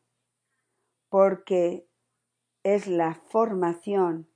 porque 1.08 1.86
es 2.62 2.86
la 2.86 3.14
formación 3.14 4.28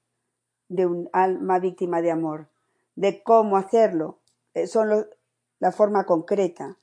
de 0.68 0.86
un 0.86 1.08
alma 1.12 1.58
víctima 1.58 2.02
de 2.02 2.10
amor, 2.10 2.48
de 2.96 3.22
cómo 3.22 3.56
hacerlo, 3.56 4.18
eh, 4.54 4.66
son 4.66 5.06
la 5.58 5.72
forma 5.72 6.04
concreta. 6.04 6.76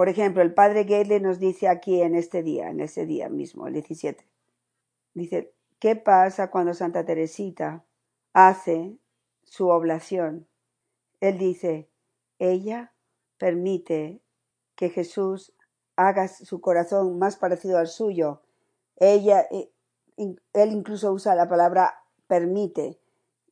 Por 0.00 0.08
ejemplo, 0.08 0.40
el 0.40 0.54
padre 0.54 0.84
Gale 0.84 1.20
nos 1.20 1.38
dice 1.38 1.68
aquí 1.68 2.00
en 2.00 2.14
este 2.14 2.42
día, 2.42 2.70
en 2.70 2.80
ese 2.80 3.04
día 3.04 3.28
mismo, 3.28 3.66
el 3.66 3.74
17, 3.74 4.26
dice, 5.12 5.52
¿qué 5.78 5.94
pasa 5.94 6.50
cuando 6.50 6.72
Santa 6.72 7.04
Teresita 7.04 7.84
hace 8.32 8.96
su 9.42 9.68
oblación? 9.68 10.48
Él 11.20 11.36
dice, 11.36 11.90
ella 12.38 12.94
permite 13.36 14.22
que 14.74 14.88
Jesús 14.88 15.52
haga 15.96 16.28
su 16.28 16.62
corazón 16.62 17.18
más 17.18 17.36
parecido 17.36 17.76
al 17.76 17.88
suyo. 17.88 18.40
Ella, 18.96 19.48
eh, 19.50 19.70
él 20.16 20.72
incluso 20.72 21.12
usa 21.12 21.34
la 21.34 21.46
palabra 21.46 21.92
permite, 22.26 22.98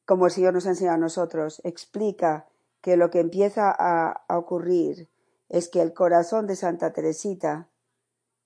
como 0.07 0.25
el 0.25 0.33
Señor 0.33 0.55
nos 0.55 0.65
ha 0.65 0.71
enseñado 0.71 0.95
a 0.95 0.99
nosotros. 0.99 1.61
Explica 1.63 2.49
que 2.81 2.97
lo 2.97 3.11
que 3.11 3.21
empieza 3.21 3.71
a 3.71 4.25
ocurrir 4.35 5.11
es 5.49 5.69
que 5.69 5.81
el 5.81 5.95
corazón 5.95 6.47
de 6.47 6.57
Santa 6.57 6.93
Teresita, 6.93 7.69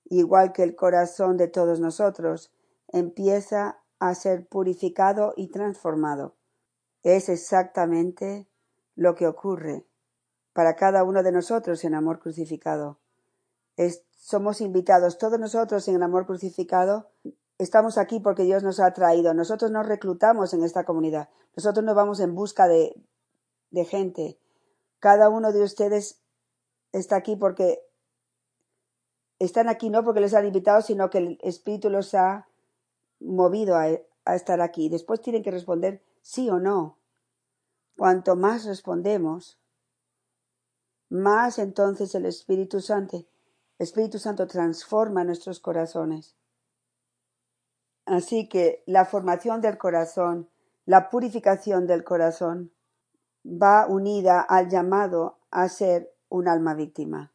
igual 0.05 0.53
que 0.53 0.63
el 0.63 0.77
corazón 0.77 1.37
de 1.37 1.49
todos 1.49 1.81
nosotros, 1.81 2.53
empieza 2.89 3.83
a 3.99 4.15
ser 4.15 4.47
purificado 4.47 5.33
y 5.37 5.49
transformado. 5.49 6.37
Es 7.03 7.29
exactamente 7.29 8.49
lo 8.95 9.15
que 9.15 9.27
ocurre 9.27 9.87
para 10.53 10.77
cada 10.77 11.03
uno 11.05 11.23
de 11.23 11.33
nosotros 11.33 11.85
en 11.85 11.95
amor 11.95 12.19
crucificado. 12.19 13.01
somos 14.17 14.61
invitados, 14.61 15.19
todos 15.19 15.41
nosotros 15.41 15.89
en 15.89 16.03
amor 16.03 16.27
crucificado, 16.27 17.11
estamos 17.59 17.99
aquí 17.99 18.21
porque 18.21 18.45
Dios 18.45 18.63
nos 18.63 18.79
ha 18.81 18.93
traído. 18.93 19.35
Nosotros 19.35 19.71
nos 19.71 19.87
reclutamos 19.87 20.55
en 20.55 20.63
esta 20.63 20.85
comunidad. 20.85 21.29
Nosotros 21.57 21.85
no 21.85 21.95
vamos 21.95 22.21
en 22.21 22.35
busca 22.35 22.69
de, 22.69 22.95
de 23.71 23.85
gente. 23.85 24.39
Cada 25.01 25.29
uno 25.29 25.53
de 25.53 25.63
ustedes 25.63 26.22
está 26.93 27.17
aquí 27.17 27.37
porque 27.37 27.81
están 29.39 29.69
aquí 29.69 29.91
no 29.91 30.05
porque 30.05 30.21
les 30.21 30.35
han 30.35 30.47
invitado, 30.47 30.83
sino 30.83 31.11
que 31.11 31.19
el 31.19 31.39
Espíritu 31.43 31.91
los 31.91 32.15
ha 32.15 32.47
movido 33.21 33.77
a, 33.77 33.89
a 34.25 34.35
estar 34.35 34.61
aquí. 34.61 34.89
Después 34.89 35.21
tienen 35.21 35.43
que 35.43 35.51
responder 35.51 36.03
sí 36.21 36.49
o 36.49 36.59
no. 36.59 36.99
Cuanto 37.97 38.37
más 38.37 38.65
respondemos, 38.65 39.59
más 41.09 41.59
entonces 41.59 42.15
el 42.15 42.27
Espíritu 42.27 42.81
Santo, 42.81 43.25
Espíritu 43.79 44.19
Santo 44.19 44.47
transforma 44.47 45.25
nuestros 45.25 45.61
corazones. 45.61 46.37
Así 48.07 48.49
que 48.49 48.83
la 48.87 49.05
formación 49.05 49.61
del 49.61 49.79
corazón 49.79 50.49
La 50.85 51.11
purificación 51.11 51.87
del 51.87 52.03
corazón 52.03 52.73
va 53.45 53.87
unida 53.87 54.41
al 54.41 54.69
llamado 54.69 55.39
a 55.51 55.69
ser 55.69 56.12
un 56.33 56.49
alma 56.49 56.75
víctima. 56.75 57.33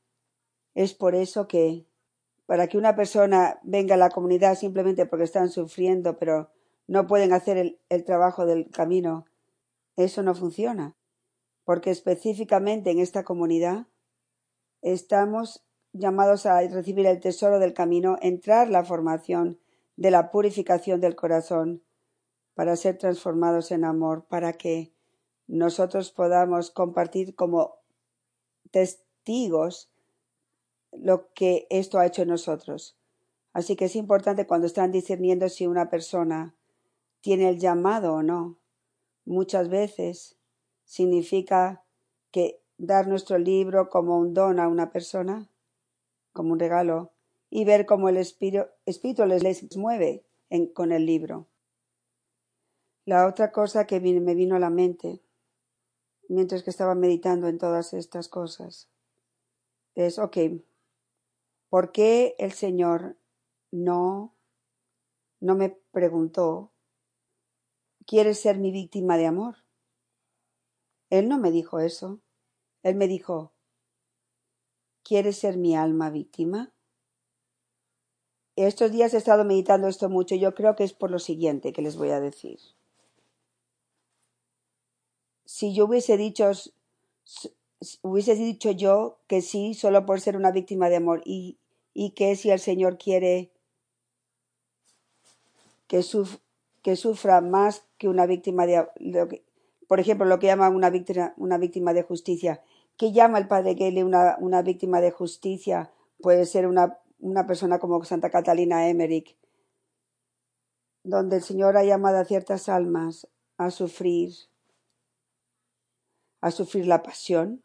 Es 0.73 0.93
por 0.93 1.15
eso 1.15 1.47
que 1.47 1.85
para 2.45 2.67
que 2.67 2.77
una 2.77 2.95
persona 2.95 3.59
venga 3.63 3.95
a 3.95 3.97
la 3.97 4.09
comunidad 4.09 4.57
simplemente 4.57 5.05
porque 5.05 5.25
están 5.25 5.49
sufriendo 5.49 6.17
pero 6.17 6.49
no 6.87 7.05
pueden 7.05 7.33
hacer 7.33 7.57
el, 7.57 7.79
el 7.89 8.03
trabajo 8.05 8.45
del 8.45 8.69
camino, 8.69 9.25
eso 9.95 10.23
no 10.23 10.33
funciona. 10.33 10.95
Porque 11.63 11.91
específicamente 11.91 12.91
en 12.91 12.99
esta 12.99 13.23
comunidad 13.23 13.87
estamos 14.81 15.65
llamados 15.91 16.45
a 16.45 16.61
recibir 16.61 17.05
el 17.05 17.19
tesoro 17.19 17.59
del 17.59 17.73
camino, 17.73 18.17
entrar 18.21 18.69
la 18.69 18.85
formación 18.85 19.59
de 19.95 20.11
la 20.11 20.31
purificación 20.31 21.01
del 21.01 21.15
corazón 21.15 21.83
para 22.55 22.75
ser 22.75 22.97
transformados 22.97 23.71
en 23.71 23.83
amor, 23.83 24.25
para 24.25 24.53
que 24.53 24.93
nosotros 25.47 26.11
podamos 26.11 26.71
compartir 26.71 27.35
como 27.35 27.77
testigos 28.71 29.89
lo 30.91 31.31
que 31.33 31.67
esto 31.69 31.99
ha 31.99 32.05
hecho 32.05 32.23
en 32.23 32.29
nosotros. 32.29 32.97
Así 33.53 33.75
que 33.75 33.85
es 33.85 33.95
importante 33.95 34.47
cuando 34.47 34.67
están 34.67 34.91
discerniendo 34.91 35.49
si 35.49 35.67
una 35.67 35.89
persona 35.89 36.55
tiene 37.21 37.49
el 37.49 37.59
llamado 37.59 38.13
o 38.13 38.23
no. 38.23 38.57
Muchas 39.25 39.69
veces 39.69 40.37
significa 40.85 41.83
que 42.31 42.61
dar 42.77 43.07
nuestro 43.07 43.37
libro 43.37 43.89
como 43.89 44.17
un 44.17 44.33
don 44.33 44.59
a 44.59 44.67
una 44.67 44.91
persona, 44.91 45.49
como 46.33 46.53
un 46.53 46.59
regalo, 46.59 47.11
y 47.49 47.65
ver 47.65 47.85
cómo 47.85 48.09
el 48.09 48.17
espíritu, 48.17 48.65
espíritu 48.85 49.25
les, 49.25 49.75
mueve 49.75 50.23
con 50.73 50.91
el 50.91 51.05
libro. 51.05 51.47
La 53.05 53.25
otra 53.25 53.51
cosa 53.51 53.87
que 53.87 53.99
me 53.99 54.35
vino 54.35 54.55
a 54.55 54.59
la 54.59 54.69
mente 54.69 55.21
mientras 56.29 56.63
que 56.63 56.69
estaba 56.69 56.95
meditando 56.95 57.47
en 57.47 57.57
todas 57.57 57.93
estas 57.93 58.27
cosas 58.27 58.89
es, 59.95 60.19
ok, 60.19 60.37
¿por 61.69 61.91
qué 61.91 62.35
el 62.37 62.51
Señor 62.51 63.17
no, 63.71 64.35
no 65.39 65.55
me 65.55 65.69
preguntó, 65.91 66.71
¿quieres 68.05 68.39
ser 68.39 68.57
mi 68.57 68.71
víctima 68.71 69.17
de 69.17 69.25
amor? 69.25 69.55
Él 71.09 71.29
no 71.29 71.37
me 71.39 71.51
dijo 71.51 71.79
eso. 71.79 72.19
Él 72.83 72.95
me 72.95 73.07
dijo, 73.07 73.53
¿quieres 75.03 75.37
ser 75.37 75.57
mi 75.57 75.75
alma 75.75 76.09
víctima? 76.09 76.73
Estos 78.55 78.91
días 78.91 79.13
he 79.13 79.17
estado 79.17 79.45
meditando 79.45 79.87
esto 79.87 80.09
mucho. 80.09 80.35
Yo 80.35 80.53
creo 80.53 80.75
que 80.75 80.83
es 80.83 80.93
por 80.93 81.11
lo 81.11 81.19
siguiente 81.19 81.73
que 81.73 81.81
les 81.81 81.95
voy 81.95 82.09
a 82.09 82.19
decir. 82.19 82.59
Si 85.57 85.73
yo 85.73 85.85
hubiese 85.85 86.17
dicho, 86.17 86.51
dicho 88.13 88.71
yo 88.71 89.17
que 89.25 89.41
sí 89.41 89.73
solo 89.73 90.05
por 90.05 90.21
ser 90.21 90.37
una 90.37 90.51
víctima 90.51 90.87
de 90.87 90.97
amor 90.97 91.23
y, 91.25 91.57
y 91.95 92.11
que 92.11 92.35
si 92.35 92.51
el 92.51 92.59
Señor 92.59 92.99
quiere 92.99 93.49
que, 95.87 96.05
que 96.83 96.95
sufra 96.95 97.41
más 97.41 97.87
que 97.97 98.07
una 98.07 98.27
víctima 98.27 98.67
de, 98.67 98.85
por 99.87 99.99
ejemplo, 99.99 100.27
lo 100.27 100.37
que 100.37 100.45
llama 100.45 100.69
una 100.69 100.91
víctima, 100.91 101.33
una 101.37 101.57
víctima 101.57 101.91
de 101.91 102.03
justicia. 102.03 102.61
¿Qué 102.95 103.11
llama 103.11 103.39
el 103.39 103.47
padre 103.47 103.73
Gale 103.73 104.03
una, 104.03 104.37
una 104.39 104.61
víctima 104.61 105.01
de 105.01 105.09
justicia? 105.09 105.91
Puede 106.21 106.45
ser 106.45 106.67
una, 106.67 106.99
una 107.17 107.47
persona 107.47 107.79
como 107.79 108.03
Santa 108.03 108.29
Catalina 108.29 108.89
Emmerich, 108.89 109.35
donde 111.01 111.37
el 111.37 111.41
Señor 111.41 111.77
ha 111.77 111.83
llamado 111.83 112.19
a 112.19 112.25
ciertas 112.25 112.69
almas 112.69 113.27
a 113.57 113.71
sufrir, 113.71 114.35
a 116.41 116.51
sufrir 116.51 116.87
la 116.87 117.03
pasión. 117.03 117.63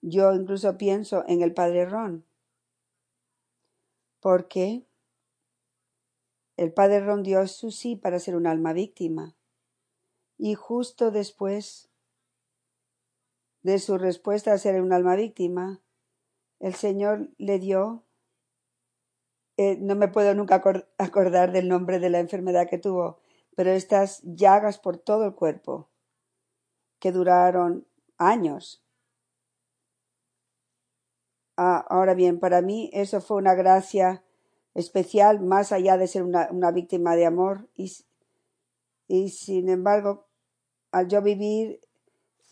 Yo 0.00 0.32
incluso 0.34 0.76
pienso 0.78 1.24
en 1.28 1.42
el 1.42 1.54
padre 1.54 1.86
Ron, 1.86 2.26
porque 4.20 4.84
el 6.56 6.72
padre 6.72 7.00
Ron 7.00 7.22
dio 7.22 7.46
su 7.46 7.70
sí 7.70 7.96
para 7.96 8.18
ser 8.18 8.36
un 8.36 8.46
alma 8.46 8.72
víctima. 8.72 9.36
Y 10.38 10.54
justo 10.54 11.10
después 11.10 11.88
de 13.62 13.78
su 13.78 13.96
respuesta 13.96 14.52
a 14.52 14.58
ser 14.58 14.80
un 14.82 14.92
alma 14.92 15.14
víctima, 15.14 15.80
el 16.58 16.74
Señor 16.74 17.30
le 17.38 17.58
dio, 17.58 18.04
eh, 19.56 19.76
no 19.80 19.94
me 19.94 20.08
puedo 20.08 20.34
nunca 20.34 20.62
acordar 20.98 21.52
del 21.52 21.68
nombre 21.68 21.98
de 21.98 22.10
la 22.10 22.18
enfermedad 22.18 22.68
que 22.68 22.78
tuvo, 22.78 23.20
pero 23.54 23.70
estas 23.70 24.20
llagas 24.22 24.78
por 24.78 24.96
todo 24.96 25.26
el 25.26 25.34
cuerpo, 25.34 25.88
que 27.02 27.10
duraron 27.10 27.84
años. 28.16 28.80
Ah, 31.56 31.84
ahora 31.88 32.14
bien, 32.14 32.38
para 32.38 32.62
mí 32.62 32.90
eso 32.92 33.20
fue 33.20 33.38
una 33.38 33.56
gracia 33.56 34.22
especial, 34.74 35.40
más 35.40 35.72
allá 35.72 35.96
de 35.96 36.06
ser 36.06 36.22
una, 36.22 36.70
víctima 36.70 37.16
de 37.16 37.26
amor, 37.26 37.66
y, 37.74 37.92
y 39.08 39.30
sin 39.30 39.68
embargo, 39.68 40.28
al 40.92 41.08
yo 41.08 41.22
vivir 41.22 41.80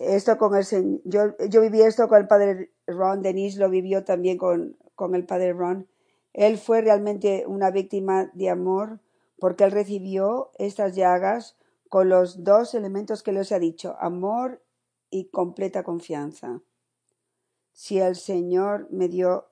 esto 0.01 0.37
con 0.37 0.57
el 0.57 1.01
yo, 1.05 1.37
yo 1.49 1.61
viví 1.61 1.83
esto 1.83 2.09
con 2.09 2.19
el 2.19 2.27
padre 2.27 2.73
Ron, 2.89 3.23
Denise 3.23 3.61
lo 3.61 3.71
vivió 3.71 4.03
también 4.03 4.37
con, 4.37 4.77
con 4.97 5.15
el 5.15 5.27
padre 5.27 5.53
Ron. 5.53 5.87
Él 6.33 6.59
fue 6.59 6.81
realmente 6.81 7.45
una 7.47 7.71
víctima 7.71 8.33
de 8.35 8.51
amor 8.51 8.99
porque 9.39 9.63
él 9.63 9.71
recibió 9.71 10.51
estas 10.59 10.97
llagas 10.97 11.57
con 11.91 12.09
los 12.09 12.45
dos 12.45 12.75
elementos 12.75 13.23
que 13.23 13.33
les 13.33 13.51
ha 13.51 13.59
dicho, 13.59 13.97
amor 13.99 14.63
y 15.11 15.27
completa 15.27 15.83
confianza. 15.83 16.63
Si 17.73 17.99
el 17.99 18.15
Señor 18.15 18.87
me 18.91 19.09
dio 19.09 19.51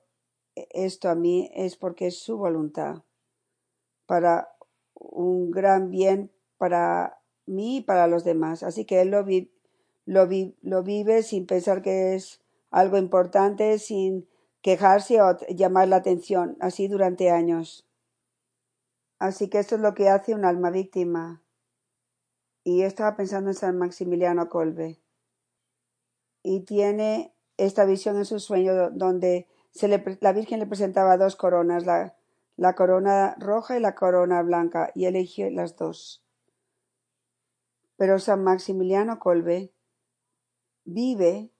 esto 0.55 1.09
a 1.09 1.15
mí 1.15 1.51
es 1.53 1.75
porque 1.75 2.07
es 2.07 2.17
su 2.17 2.37
voluntad 2.37 3.03
para 4.05 4.55
un 4.93 5.51
gran 5.51 5.91
bien 5.91 6.31
para 6.57 7.21
mí 7.45 7.77
y 7.77 7.81
para 7.81 8.07
los 8.07 8.23
demás. 8.23 8.63
Así 8.63 8.85
que 8.85 9.01
él 9.01 9.09
lo, 9.09 9.25
vi, 9.25 9.51
lo 10.05 10.83
vive 10.83 11.23
sin 11.23 11.45
pensar 11.45 11.81
que 11.81 12.15
es 12.15 12.41
algo 12.71 12.97
importante, 12.97 13.79
sin 13.79 14.29
quejarse 14.61 15.21
o 15.21 15.37
llamar 15.49 15.89
la 15.89 15.97
atención, 15.97 16.55
así 16.61 16.87
durante 16.87 17.31
años. 17.31 17.85
Así 19.17 19.49
que 19.49 19.59
esto 19.59 19.75
es 19.75 19.81
lo 19.81 19.93
que 19.93 20.07
hace 20.07 20.33
un 20.33 20.45
alma 20.45 20.69
víctima. 20.69 21.43
Y 22.63 22.83
estaba 22.83 23.15
pensando 23.15 23.49
en 23.49 23.55
San 23.55 23.77
Maximiliano 23.77 24.49
Colbe. 24.49 25.01
Y 26.43 26.61
tiene 26.61 27.33
esta 27.57 27.85
visión 27.85 28.17
en 28.17 28.25
su 28.25 28.39
sueño 28.39 28.89
donde 28.91 29.47
la 30.21 30.33
Virgen 30.33 30.59
le 30.59 30.67
presentaba 30.67 31.17
dos 31.17 31.35
coronas, 31.35 31.85
la, 31.85 32.15
la 32.55 32.75
corona 32.75 33.35
roja 33.39 33.77
y 33.77 33.81
la 33.81 33.95
corona 33.95 34.41
blanca, 34.41 34.91
y 34.95 35.05
eligió 35.05 35.49
las 35.49 35.75
dos. 35.75 36.25
Pero 37.97 38.19
San 38.19 38.43
Maximiliano 38.43 39.19
Colbe 39.19 39.73
vive 40.85 41.51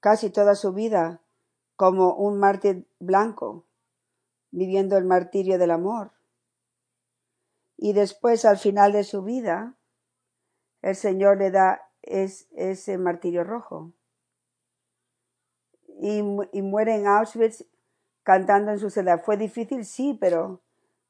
casi 0.00 0.30
toda 0.30 0.54
su 0.54 0.72
vida 0.72 1.22
como 1.76 2.14
un 2.14 2.38
mártir 2.38 2.88
blanco, 2.98 3.66
viviendo 4.50 4.96
el 4.96 5.04
martirio 5.04 5.58
del 5.58 5.70
amor. 5.70 6.12
Y 7.76 7.92
después, 7.92 8.44
al 8.44 8.58
final 8.58 8.92
de 8.92 9.04
su 9.04 9.22
vida, 9.22 9.77
el 10.82 10.96
Señor 10.96 11.38
le 11.38 11.50
da 11.50 11.82
es, 12.02 12.48
ese 12.52 12.98
martirio 12.98 13.44
rojo. 13.44 13.92
Y, 16.00 16.22
y, 16.52 16.62
muere 16.62 16.94
en 16.94 17.06
Auschwitz 17.06 17.64
cantando 18.22 18.70
en 18.70 18.78
su 18.78 18.90
celda. 18.90 19.18
Fue 19.18 19.36
difícil, 19.36 19.84
sí, 19.84 20.16
pero 20.20 20.62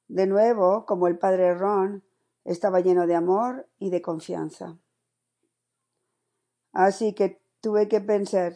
de 0.09 0.27
nuevo, 0.27 0.87
como 0.87 1.09
el 1.09 1.19
padre 1.19 1.55
Ron, 1.55 2.03
estaba 2.45 2.81
lleno 2.81 3.07
de 3.07 3.15
amor 3.15 3.69
y 3.79 3.91
de 3.91 4.01
confianza. 4.01 4.79
Así 6.73 7.13
que 7.13 7.43
tuve 7.61 7.89
que 7.89 8.01
pensar, 8.01 8.55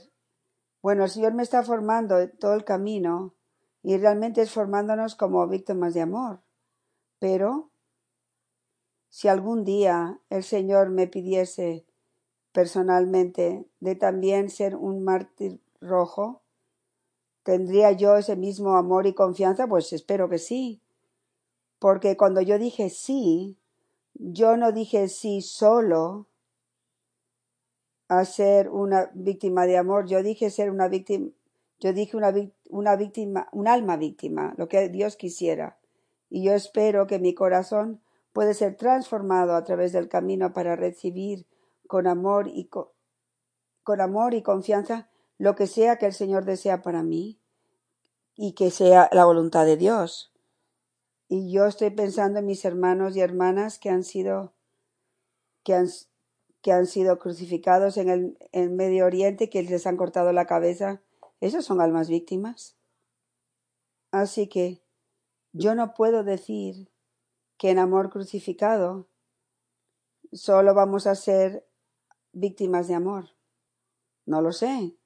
bueno, 0.81 1.05
el 1.05 1.11
Señor 1.11 1.35
me 1.35 1.42
está 1.42 1.62
formando 1.62 2.29
todo 2.31 2.55
el 2.55 2.64
camino 2.64 3.35
y 3.83 3.98
realmente 3.98 4.42
es 4.42 4.53
formándonos 4.53 5.16
como 5.16 5.46
víctimas 5.48 5.92
de 5.92 6.03
amor. 6.03 6.40
Pero 7.18 7.71
si 9.12 9.29
algún 9.29 9.62
día 9.66 10.18
el 10.31 10.42
Señor 10.42 10.88
me 10.88 11.07
pidiese 11.07 11.85
personalmente 12.51 13.66
de 13.79 13.94
también 13.94 14.48
ser 14.48 14.75
un 14.75 15.05
mártir 15.05 15.61
rojo, 15.83 16.40
¿tendría 17.42 17.92
yo 17.92 18.16
ese 18.16 18.37
mismo 18.37 18.75
amor 18.75 19.07
y 19.07 19.12
confianza? 19.12 19.66
Pues 19.66 19.92
espero 19.92 20.31
que 20.31 20.38
sí. 20.38 20.81
Porque 21.79 22.16
cuando 22.16 22.40
yo 22.40 22.59
dije 22.59 22.88
sí, 22.88 23.59
yo 24.14 24.57
no 24.57 24.72
dije 24.72 25.09
sí 25.09 25.42
solo 25.42 26.27
a 28.09 28.25
ser 28.25 28.70
una 28.70 29.11
víctima 29.12 29.66
de 29.66 29.77
amor, 29.77 30.07
yo 30.07 30.22
dije 30.22 30.48
ser 30.48 30.70
una 30.70 30.88
víctima, 30.88 31.29
yo 31.81 31.92
dije 31.92 32.16
una, 32.16 32.33
una 32.70 32.96
víctima, 32.96 33.51
un 33.53 33.68
alma 33.68 33.98
víctima, 33.98 34.55
lo 34.57 34.68
que 34.68 34.88
Dios 34.88 35.16
quisiera. 35.16 35.77
Y 36.31 36.42
yo 36.44 36.55
espero 36.55 37.07
que 37.07 37.18
mi 37.18 37.35
corazón 37.35 38.01
puede 38.32 38.54
ser 38.54 38.76
transformado 38.76 39.54
a 39.54 39.64
través 39.64 39.92
del 39.92 40.08
camino 40.08 40.52
para 40.52 40.76
recibir 40.76 41.46
con 41.86 42.06
amor 42.06 42.48
y 42.48 42.66
co- 42.66 42.94
con 43.82 44.00
amor 44.00 44.34
y 44.34 44.42
confianza 44.42 45.10
lo 45.38 45.54
que 45.54 45.66
sea 45.66 45.96
que 45.96 46.06
el 46.06 46.12
Señor 46.12 46.44
desea 46.44 46.82
para 46.82 47.02
mí 47.02 47.40
y 48.34 48.52
que 48.52 48.70
sea 48.70 49.08
la 49.12 49.24
voluntad 49.24 49.66
de 49.66 49.76
Dios. 49.76 50.32
Y 51.28 51.50
yo 51.52 51.66
estoy 51.66 51.90
pensando 51.90 52.38
en 52.38 52.46
mis 52.46 52.64
hermanos 52.64 53.16
y 53.16 53.20
hermanas 53.20 53.78
que 53.78 53.90
han 53.90 54.04
sido 54.04 54.54
que 55.64 55.74
han, 55.74 55.88
que 56.60 56.72
han 56.72 56.86
sido 56.86 57.18
crucificados 57.18 57.96
en 57.96 58.08
el 58.08 58.38
en 58.52 58.76
Medio 58.76 59.06
Oriente, 59.06 59.48
que 59.48 59.62
les 59.62 59.86
han 59.86 59.96
cortado 59.96 60.32
la 60.32 60.46
cabeza. 60.46 61.02
Esos 61.40 61.64
son 61.64 61.80
almas 61.80 62.08
víctimas. 62.08 62.76
Así 64.10 64.46
que 64.48 64.82
yo 65.52 65.74
no 65.74 65.94
puedo 65.94 66.22
decir 66.22 66.91
que 67.62 67.70
en 67.70 67.79
amor 67.79 68.11
crucificado 68.11 69.07
solo 70.33 70.75
vamos 70.75 71.07
a 71.07 71.14
ser 71.14 71.64
víctimas 72.33 72.88
de 72.88 72.94
amor. 72.94 73.37
No 74.27 74.42
lo 74.42 74.51
sé, 74.51 74.96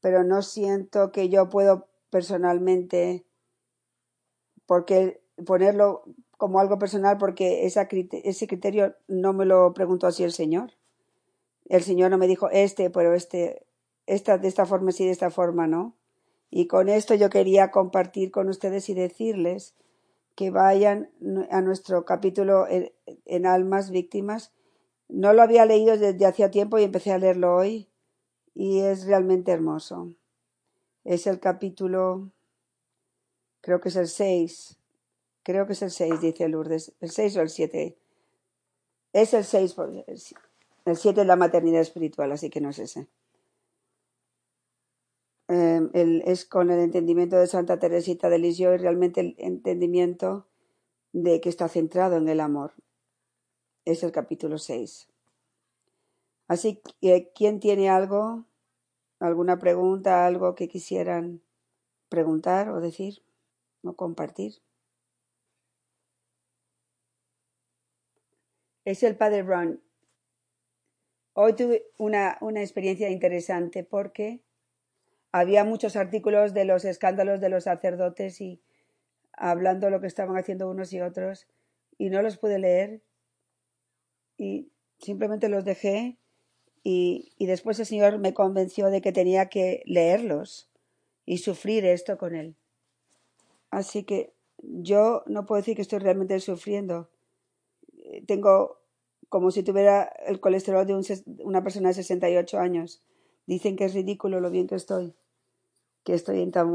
pero 0.00 0.24
no 0.24 0.42
siento 0.42 1.12
que 1.12 1.28
yo 1.28 1.48
puedo 1.48 1.86
personalmente 2.10 3.24
porque 4.66 5.22
ponerlo 5.46 6.02
como 6.36 6.58
algo 6.58 6.76
personal 6.76 7.18
porque 7.18 7.64
ese 7.66 7.86
criterio 8.48 8.96
no 9.06 9.32
me 9.32 9.44
lo 9.44 9.72
preguntó 9.72 10.08
así 10.08 10.24
el 10.24 10.32
Señor. 10.32 10.72
El 11.66 11.84
Señor 11.84 12.10
no 12.10 12.18
me 12.18 12.26
dijo 12.26 12.50
este, 12.50 12.90
pero 12.90 13.14
este, 13.14 13.64
esta 14.06 14.38
de 14.38 14.48
esta 14.48 14.66
forma 14.66 14.90
sí, 14.90 15.04
de 15.04 15.12
esta 15.12 15.30
forma 15.30 15.68
no. 15.68 15.94
Y 16.50 16.66
con 16.66 16.88
esto 16.88 17.14
yo 17.14 17.30
quería 17.30 17.70
compartir 17.70 18.32
con 18.32 18.48
ustedes 18.48 18.88
y 18.88 18.94
decirles 18.94 19.76
que 20.36 20.50
vayan 20.50 21.10
a 21.50 21.62
nuestro 21.62 22.04
capítulo 22.04 22.66
en, 22.68 23.46
almas 23.46 23.90
víctimas. 23.90 24.52
No 25.08 25.32
lo 25.32 25.42
había 25.42 25.64
leído 25.64 25.96
desde 25.96 26.26
hacía 26.26 26.50
tiempo 26.50 26.78
y 26.78 26.84
empecé 26.84 27.12
a 27.12 27.18
leerlo 27.18 27.56
hoy 27.56 27.88
y 28.54 28.80
es 28.80 29.06
realmente 29.06 29.50
hermoso. 29.50 30.12
Es 31.04 31.26
el 31.26 31.40
capítulo, 31.40 32.30
creo 33.62 33.80
que 33.80 33.88
es 33.88 33.96
el 33.96 34.08
6, 34.08 34.78
creo 35.42 35.66
que 35.66 35.72
es 35.72 35.82
el 35.82 35.90
6, 35.90 36.20
dice 36.20 36.48
Lourdes, 36.48 36.92
el 37.00 37.10
6 37.10 37.36
o 37.38 37.40
el 37.40 37.48
7. 37.48 37.96
Es 39.14 39.32
el 39.32 39.44
6, 39.44 39.72
porque 39.72 40.04
el 40.84 40.96
7 40.96 41.20
es 41.22 41.26
la 41.26 41.36
maternidad 41.36 41.80
espiritual, 41.80 42.30
así 42.32 42.50
que 42.50 42.60
no 42.60 42.68
es 42.70 42.78
ese. 42.78 43.08
Eh, 45.48 45.80
el- 45.92 46.22
es 46.26 46.44
con 46.44 46.70
el 46.70 46.80
entendimiento 46.80 47.36
de 47.36 47.46
Santa 47.46 47.78
Teresita 47.78 48.28
de 48.28 48.38
Lisieux 48.38 48.74
y 48.74 48.82
realmente 48.82 49.20
el 49.20 49.34
entendimiento 49.38 50.46
de 51.12 51.40
que 51.40 51.48
está 51.48 51.68
centrado 51.68 52.16
en 52.16 52.28
el 52.28 52.40
amor. 52.40 52.74
Es 53.86 54.02
el 54.02 54.12
capítulo 54.12 54.58
6. 54.58 55.08
Así 56.48 56.82
que, 57.00 57.32
¿quién 57.34 57.60
tiene 57.60 57.88
algo, 57.88 58.44
alguna 59.20 59.58
pregunta, 59.58 60.26
algo 60.26 60.54
que 60.54 60.68
quisieran 60.68 61.42
preguntar 62.08 62.70
o 62.70 62.80
decir 62.80 63.22
o 63.82 63.94
compartir? 63.94 64.54
Es 68.84 69.02
el 69.02 69.16
Padre 69.16 69.42
Ron. 69.42 69.82
Hoy 71.34 71.52
tuve 71.52 71.86
una, 71.98 72.38
una 72.40 72.62
experiencia 72.62 73.10
interesante 73.10 73.84
porque 73.84 74.40
había 75.32 75.64
muchos 75.64 75.96
artículos 75.96 76.54
de 76.54 76.64
los 76.64 76.84
escándalos 76.84 77.40
de 77.40 77.48
los 77.48 77.64
sacerdotes 77.64 78.40
y 78.40 78.60
hablando 79.32 79.90
lo 79.90 80.00
que 80.00 80.06
estaban 80.06 80.36
haciendo 80.36 80.70
unos 80.70 80.92
y 80.92 81.00
otros 81.00 81.46
y 81.98 82.10
no 82.10 82.22
los 82.22 82.38
pude 82.38 82.58
leer 82.58 83.02
y 84.38 84.68
simplemente 84.98 85.48
los 85.48 85.64
dejé 85.64 86.18
y, 86.82 87.32
y 87.38 87.46
después 87.46 87.78
el 87.80 87.86
Señor 87.86 88.18
me 88.18 88.34
convenció 88.34 88.90
de 88.90 89.00
que 89.00 89.12
tenía 89.12 89.46
que 89.46 89.82
leerlos 89.86 90.70
y 91.24 91.38
sufrir 91.38 91.84
esto 91.84 92.16
con 92.16 92.34
Él. 92.34 92.54
Así 93.70 94.04
que 94.04 94.32
yo 94.58 95.22
no 95.26 95.44
puedo 95.46 95.60
decir 95.60 95.76
que 95.76 95.82
estoy 95.82 95.98
realmente 95.98 96.38
sufriendo. 96.40 97.10
Tengo 98.26 98.80
como 99.28 99.50
si 99.50 99.62
tuviera 99.62 100.04
el 100.26 100.40
colesterol 100.40 100.86
de 100.86 100.94
un 100.94 101.04
una 101.40 101.62
persona 101.62 101.88
de 101.88 101.94
68 101.94 102.58
años. 102.58 103.02
Dicen 103.46 103.76
que 103.76 103.84
es 103.84 103.94
ridículo 103.94 104.40
lo 104.40 104.50
bien 104.50 104.66
que 104.66 104.74
estoy, 104.74 105.14
que 106.04 106.14
estoy 106.14 106.42
en 106.42 106.50
tan, 106.50 106.72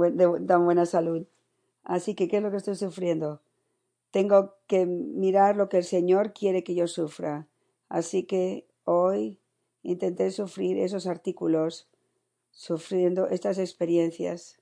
buena 0.65 0.86
salud. 0.86 1.25
Así 1.84 2.15
que, 2.15 2.27
¿qué 2.27 2.38
es 2.38 2.43
lo 2.43 2.51
que 2.51 2.57
estoy 2.57 2.75
sufriendo? 2.75 3.41
Tengo 4.12 4.55
que 4.67 4.86
mirar 4.86 5.55
lo 5.55 5.69
que 5.69 5.77
el 5.77 5.84
Señor 5.84 6.34
quiere 6.34 6.63
que 6.63 6.75
yo 6.75 6.88
sufra. 6.88 7.47
Así 7.89 8.23
que 8.23 8.67
hoy 8.84 9.38
intenté 9.84 10.31
sufrir 10.31 10.77
esos 10.77 11.07
artículos, 11.07 11.89
sufriendo 12.51 13.27
estas 13.27 13.57
experiencias. 13.57 14.60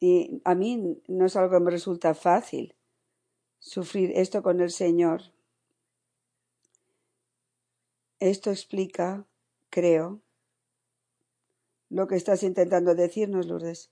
Y 0.00 0.42
a 0.44 0.54
mí 0.54 1.00
no 1.08 1.26
es 1.26 1.36
algo 1.36 1.50
que 1.50 1.64
me 1.64 1.70
resulta 1.70 2.14
fácil 2.14 2.74
sufrir 3.58 4.12
esto 4.14 4.42
con 4.42 4.60
el 4.60 4.70
Señor. 4.70 5.22
Esto 8.20 8.50
explica, 8.50 9.26
creo, 9.74 10.22
lo 11.90 12.06
que 12.06 12.14
estás 12.14 12.44
intentando 12.44 12.94
decirnos, 12.94 13.48
Lourdes, 13.48 13.90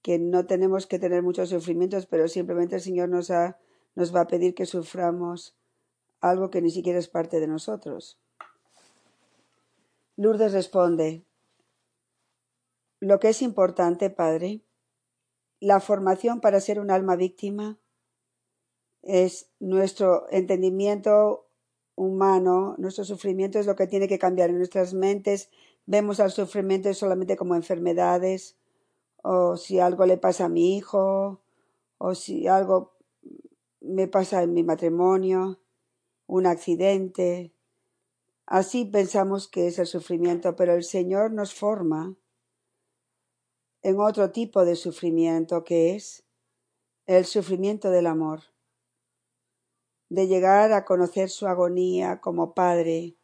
que 0.00 0.18
no 0.18 0.46
tenemos 0.46 0.86
que 0.86 0.98
tener 0.98 1.22
muchos 1.22 1.50
sufrimientos, 1.50 2.06
pero 2.06 2.28
simplemente 2.28 2.76
el 2.76 2.80
Señor 2.80 3.10
nos, 3.10 3.30
ha, 3.30 3.58
nos 3.94 4.14
va 4.16 4.22
a 4.22 4.26
pedir 4.26 4.54
que 4.54 4.64
suframos 4.64 5.54
algo 6.22 6.48
que 6.48 6.62
ni 6.62 6.70
siquiera 6.70 6.98
es 6.98 7.08
parte 7.08 7.40
de 7.40 7.46
nosotros. 7.46 8.18
Lourdes 10.16 10.54
responde, 10.54 11.26
lo 13.00 13.20
que 13.20 13.28
es 13.28 13.42
importante, 13.42 14.08
Padre, 14.08 14.62
la 15.60 15.80
formación 15.80 16.40
para 16.40 16.58
ser 16.60 16.80
un 16.80 16.90
alma 16.90 17.16
víctima 17.16 17.78
es 19.02 19.50
nuestro 19.58 20.26
entendimiento 20.30 21.49
humano, 21.94 22.74
nuestro 22.78 23.04
sufrimiento 23.04 23.58
es 23.58 23.66
lo 23.66 23.76
que 23.76 23.86
tiene 23.86 24.08
que 24.08 24.18
cambiar 24.18 24.50
en 24.50 24.58
nuestras 24.58 24.94
mentes. 24.94 25.50
Vemos 25.86 26.20
al 26.20 26.30
sufrimiento 26.30 26.92
solamente 26.94 27.36
como 27.36 27.54
enfermedades, 27.54 28.56
o 29.22 29.56
si 29.56 29.80
algo 29.80 30.06
le 30.06 30.16
pasa 30.16 30.46
a 30.46 30.48
mi 30.48 30.76
hijo, 30.76 31.40
o 31.98 32.14
si 32.14 32.46
algo 32.46 32.96
me 33.80 34.08
pasa 34.08 34.42
en 34.42 34.52
mi 34.52 34.62
matrimonio, 34.62 35.60
un 36.26 36.46
accidente. 36.46 37.52
Así 38.46 38.84
pensamos 38.84 39.48
que 39.48 39.66
es 39.66 39.78
el 39.78 39.86
sufrimiento, 39.86 40.56
pero 40.56 40.74
el 40.74 40.84
Señor 40.84 41.32
nos 41.32 41.54
forma 41.54 42.16
en 43.82 43.98
otro 44.00 44.30
tipo 44.30 44.64
de 44.64 44.76
sufrimiento 44.76 45.64
que 45.64 45.94
es 45.94 46.24
el 47.06 47.24
sufrimiento 47.24 47.90
del 47.90 48.06
amor, 48.06 48.42
de 50.10 50.26
llegar 50.26 50.72
a 50.72 50.84
conocer 50.84 51.30
su 51.30 51.46
agonía 51.46 52.20
como 52.20 52.52
Padre 52.52 53.14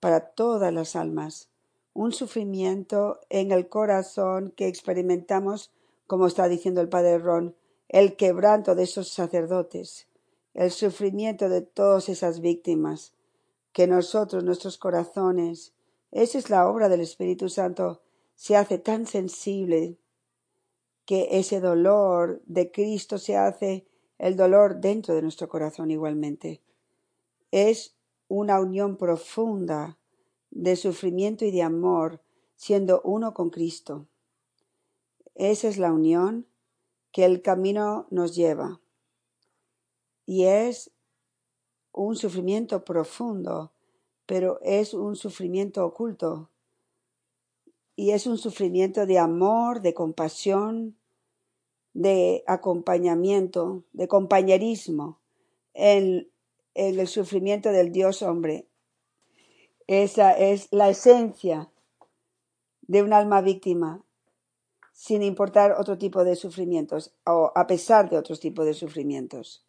para 0.00 0.20
todas 0.20 0.72
las 0.74 0.96
almas, 0.96 1.48
un 1.94 2.12
sufrimiento 2.12 3.20
en 3.30 3.52
el 3.52 3.68
corazón 3.68 4.52
que 4.54 4.66
experimentamos, 4.66 5.72
como 6.06 6.26
está 6.26 6.48
diciendo 6.48 6.80
el 6.80 6.88
Padre 6.88 7.18
Ron, 7.18 7.56
el 7.88 8.16
quebranto 8.16 8.74
de 8.74 8.82
esos 8.82 9.08
sacerdotes, 9.08 10.08
el 10.52 10.70
sufrimiento 10.70 11.48
de 11.48 11.62
todas 11.62 12.08
esas 12.08 12.40
víctimas, 12.40 13.14
que 13.72 13.86
nosotros, 13.86 14.42
nuestros 14.42 14.78
corazones, 14.78 15.74
esa 16.10 16.38
es 16.38 16.50
la 16.50 16.68
obra 16.68 16.88
del 16.88 17.00
Espíritu 17.00 17.48
Santo, 17.48 18.02
se 18.34 18.56
hace 18.56 18.78
tan 18.78 19.06
sensible 19.06 19.96
que 21.04 21.28
ese 21.32 21.60
dolor 21.60 22.42
de 22.46 22.72
Cristo 22.72 23.18
se 23.18 23.36
hace 23.36 23.86
el 24.18 24.36
dolor 24.36 24.80
dentro 24.80 25.14
de 25.14 25.22
nuestro 25.22 25.48
corazón 25.48 25.90
igualmente. 25.90 26.62
Es 27.50 27.96
una 28.28 28.60
unión 28.60 28.96
profunda 28.96 29.98
de 30.50 30.76
sufrimiento 30.76 31.44
y 31.44 31.50
de 31.50 31.62
amor, 31.62 32.22
siendo 32.56 33.00
uno 33.02 33.34
con 33.34 33.50
Cristo. 33.50 34.06
Esa 35.34 35.68
es 35.68 35.76
la 35.78 35.92
unión 35.92 36.46
que 37.12 37.24
el 37.24 37.42
camino 37.42 38.06
nos 38.10 38.34
lleva. 38.34 38.80
Y 40.24 40.44
es 40.44 40.90
un 41.92 42.16
sufrimiento 42.16 42.84
profundo, 42.84 43.72
pero 44.24 44.58
es 44.62 44.92
un 44.92 45.14
sufrimiento 45.14 45.84
oculto. 45.84 46.50
Y 47.94 48.10
es 48.10 48.26
un 48.26 48.38
sufrimiento 48.38 49.06
de 49.06 49.18
amor, 49.18 49.80
de 49.80 49.94
compasión, 49.94 50.96
de 51.96 52.44
acompañamiento, 52.46 53.84
de 53.94 54.06
compañerismo 54.06 55.18
en, 55.72 56.30
en 56.74 57.00
el 57.00 57.08
sufrimiento 57.08 57.72
del 57.72 57.90
Dios 57.90 58.20
hombre. 58.20 58.68
Esa 59.86 60.32
es 60.32 60.68
la 60.72 60.90
esencia 60.90 61.70
de 62.82 63.02
un 63.02 63.14
alma 63.14 63.40
víctima, 63.40 64.04
sin 64.92 65.22
importar 65.22 65.72
otro 65.78 65.96
tipo 65.96 66.22
de 66.22 66.36
sufrimientos 66.36 67.14
o 67.24 67.50
a 67.54 67.66
pesar 67.66 68.10
de 68.10 68.18
otros 68.18 68.40
tipos 68.40 68.66
de 68.66 68.74
sufrimientos. 68.74 69.65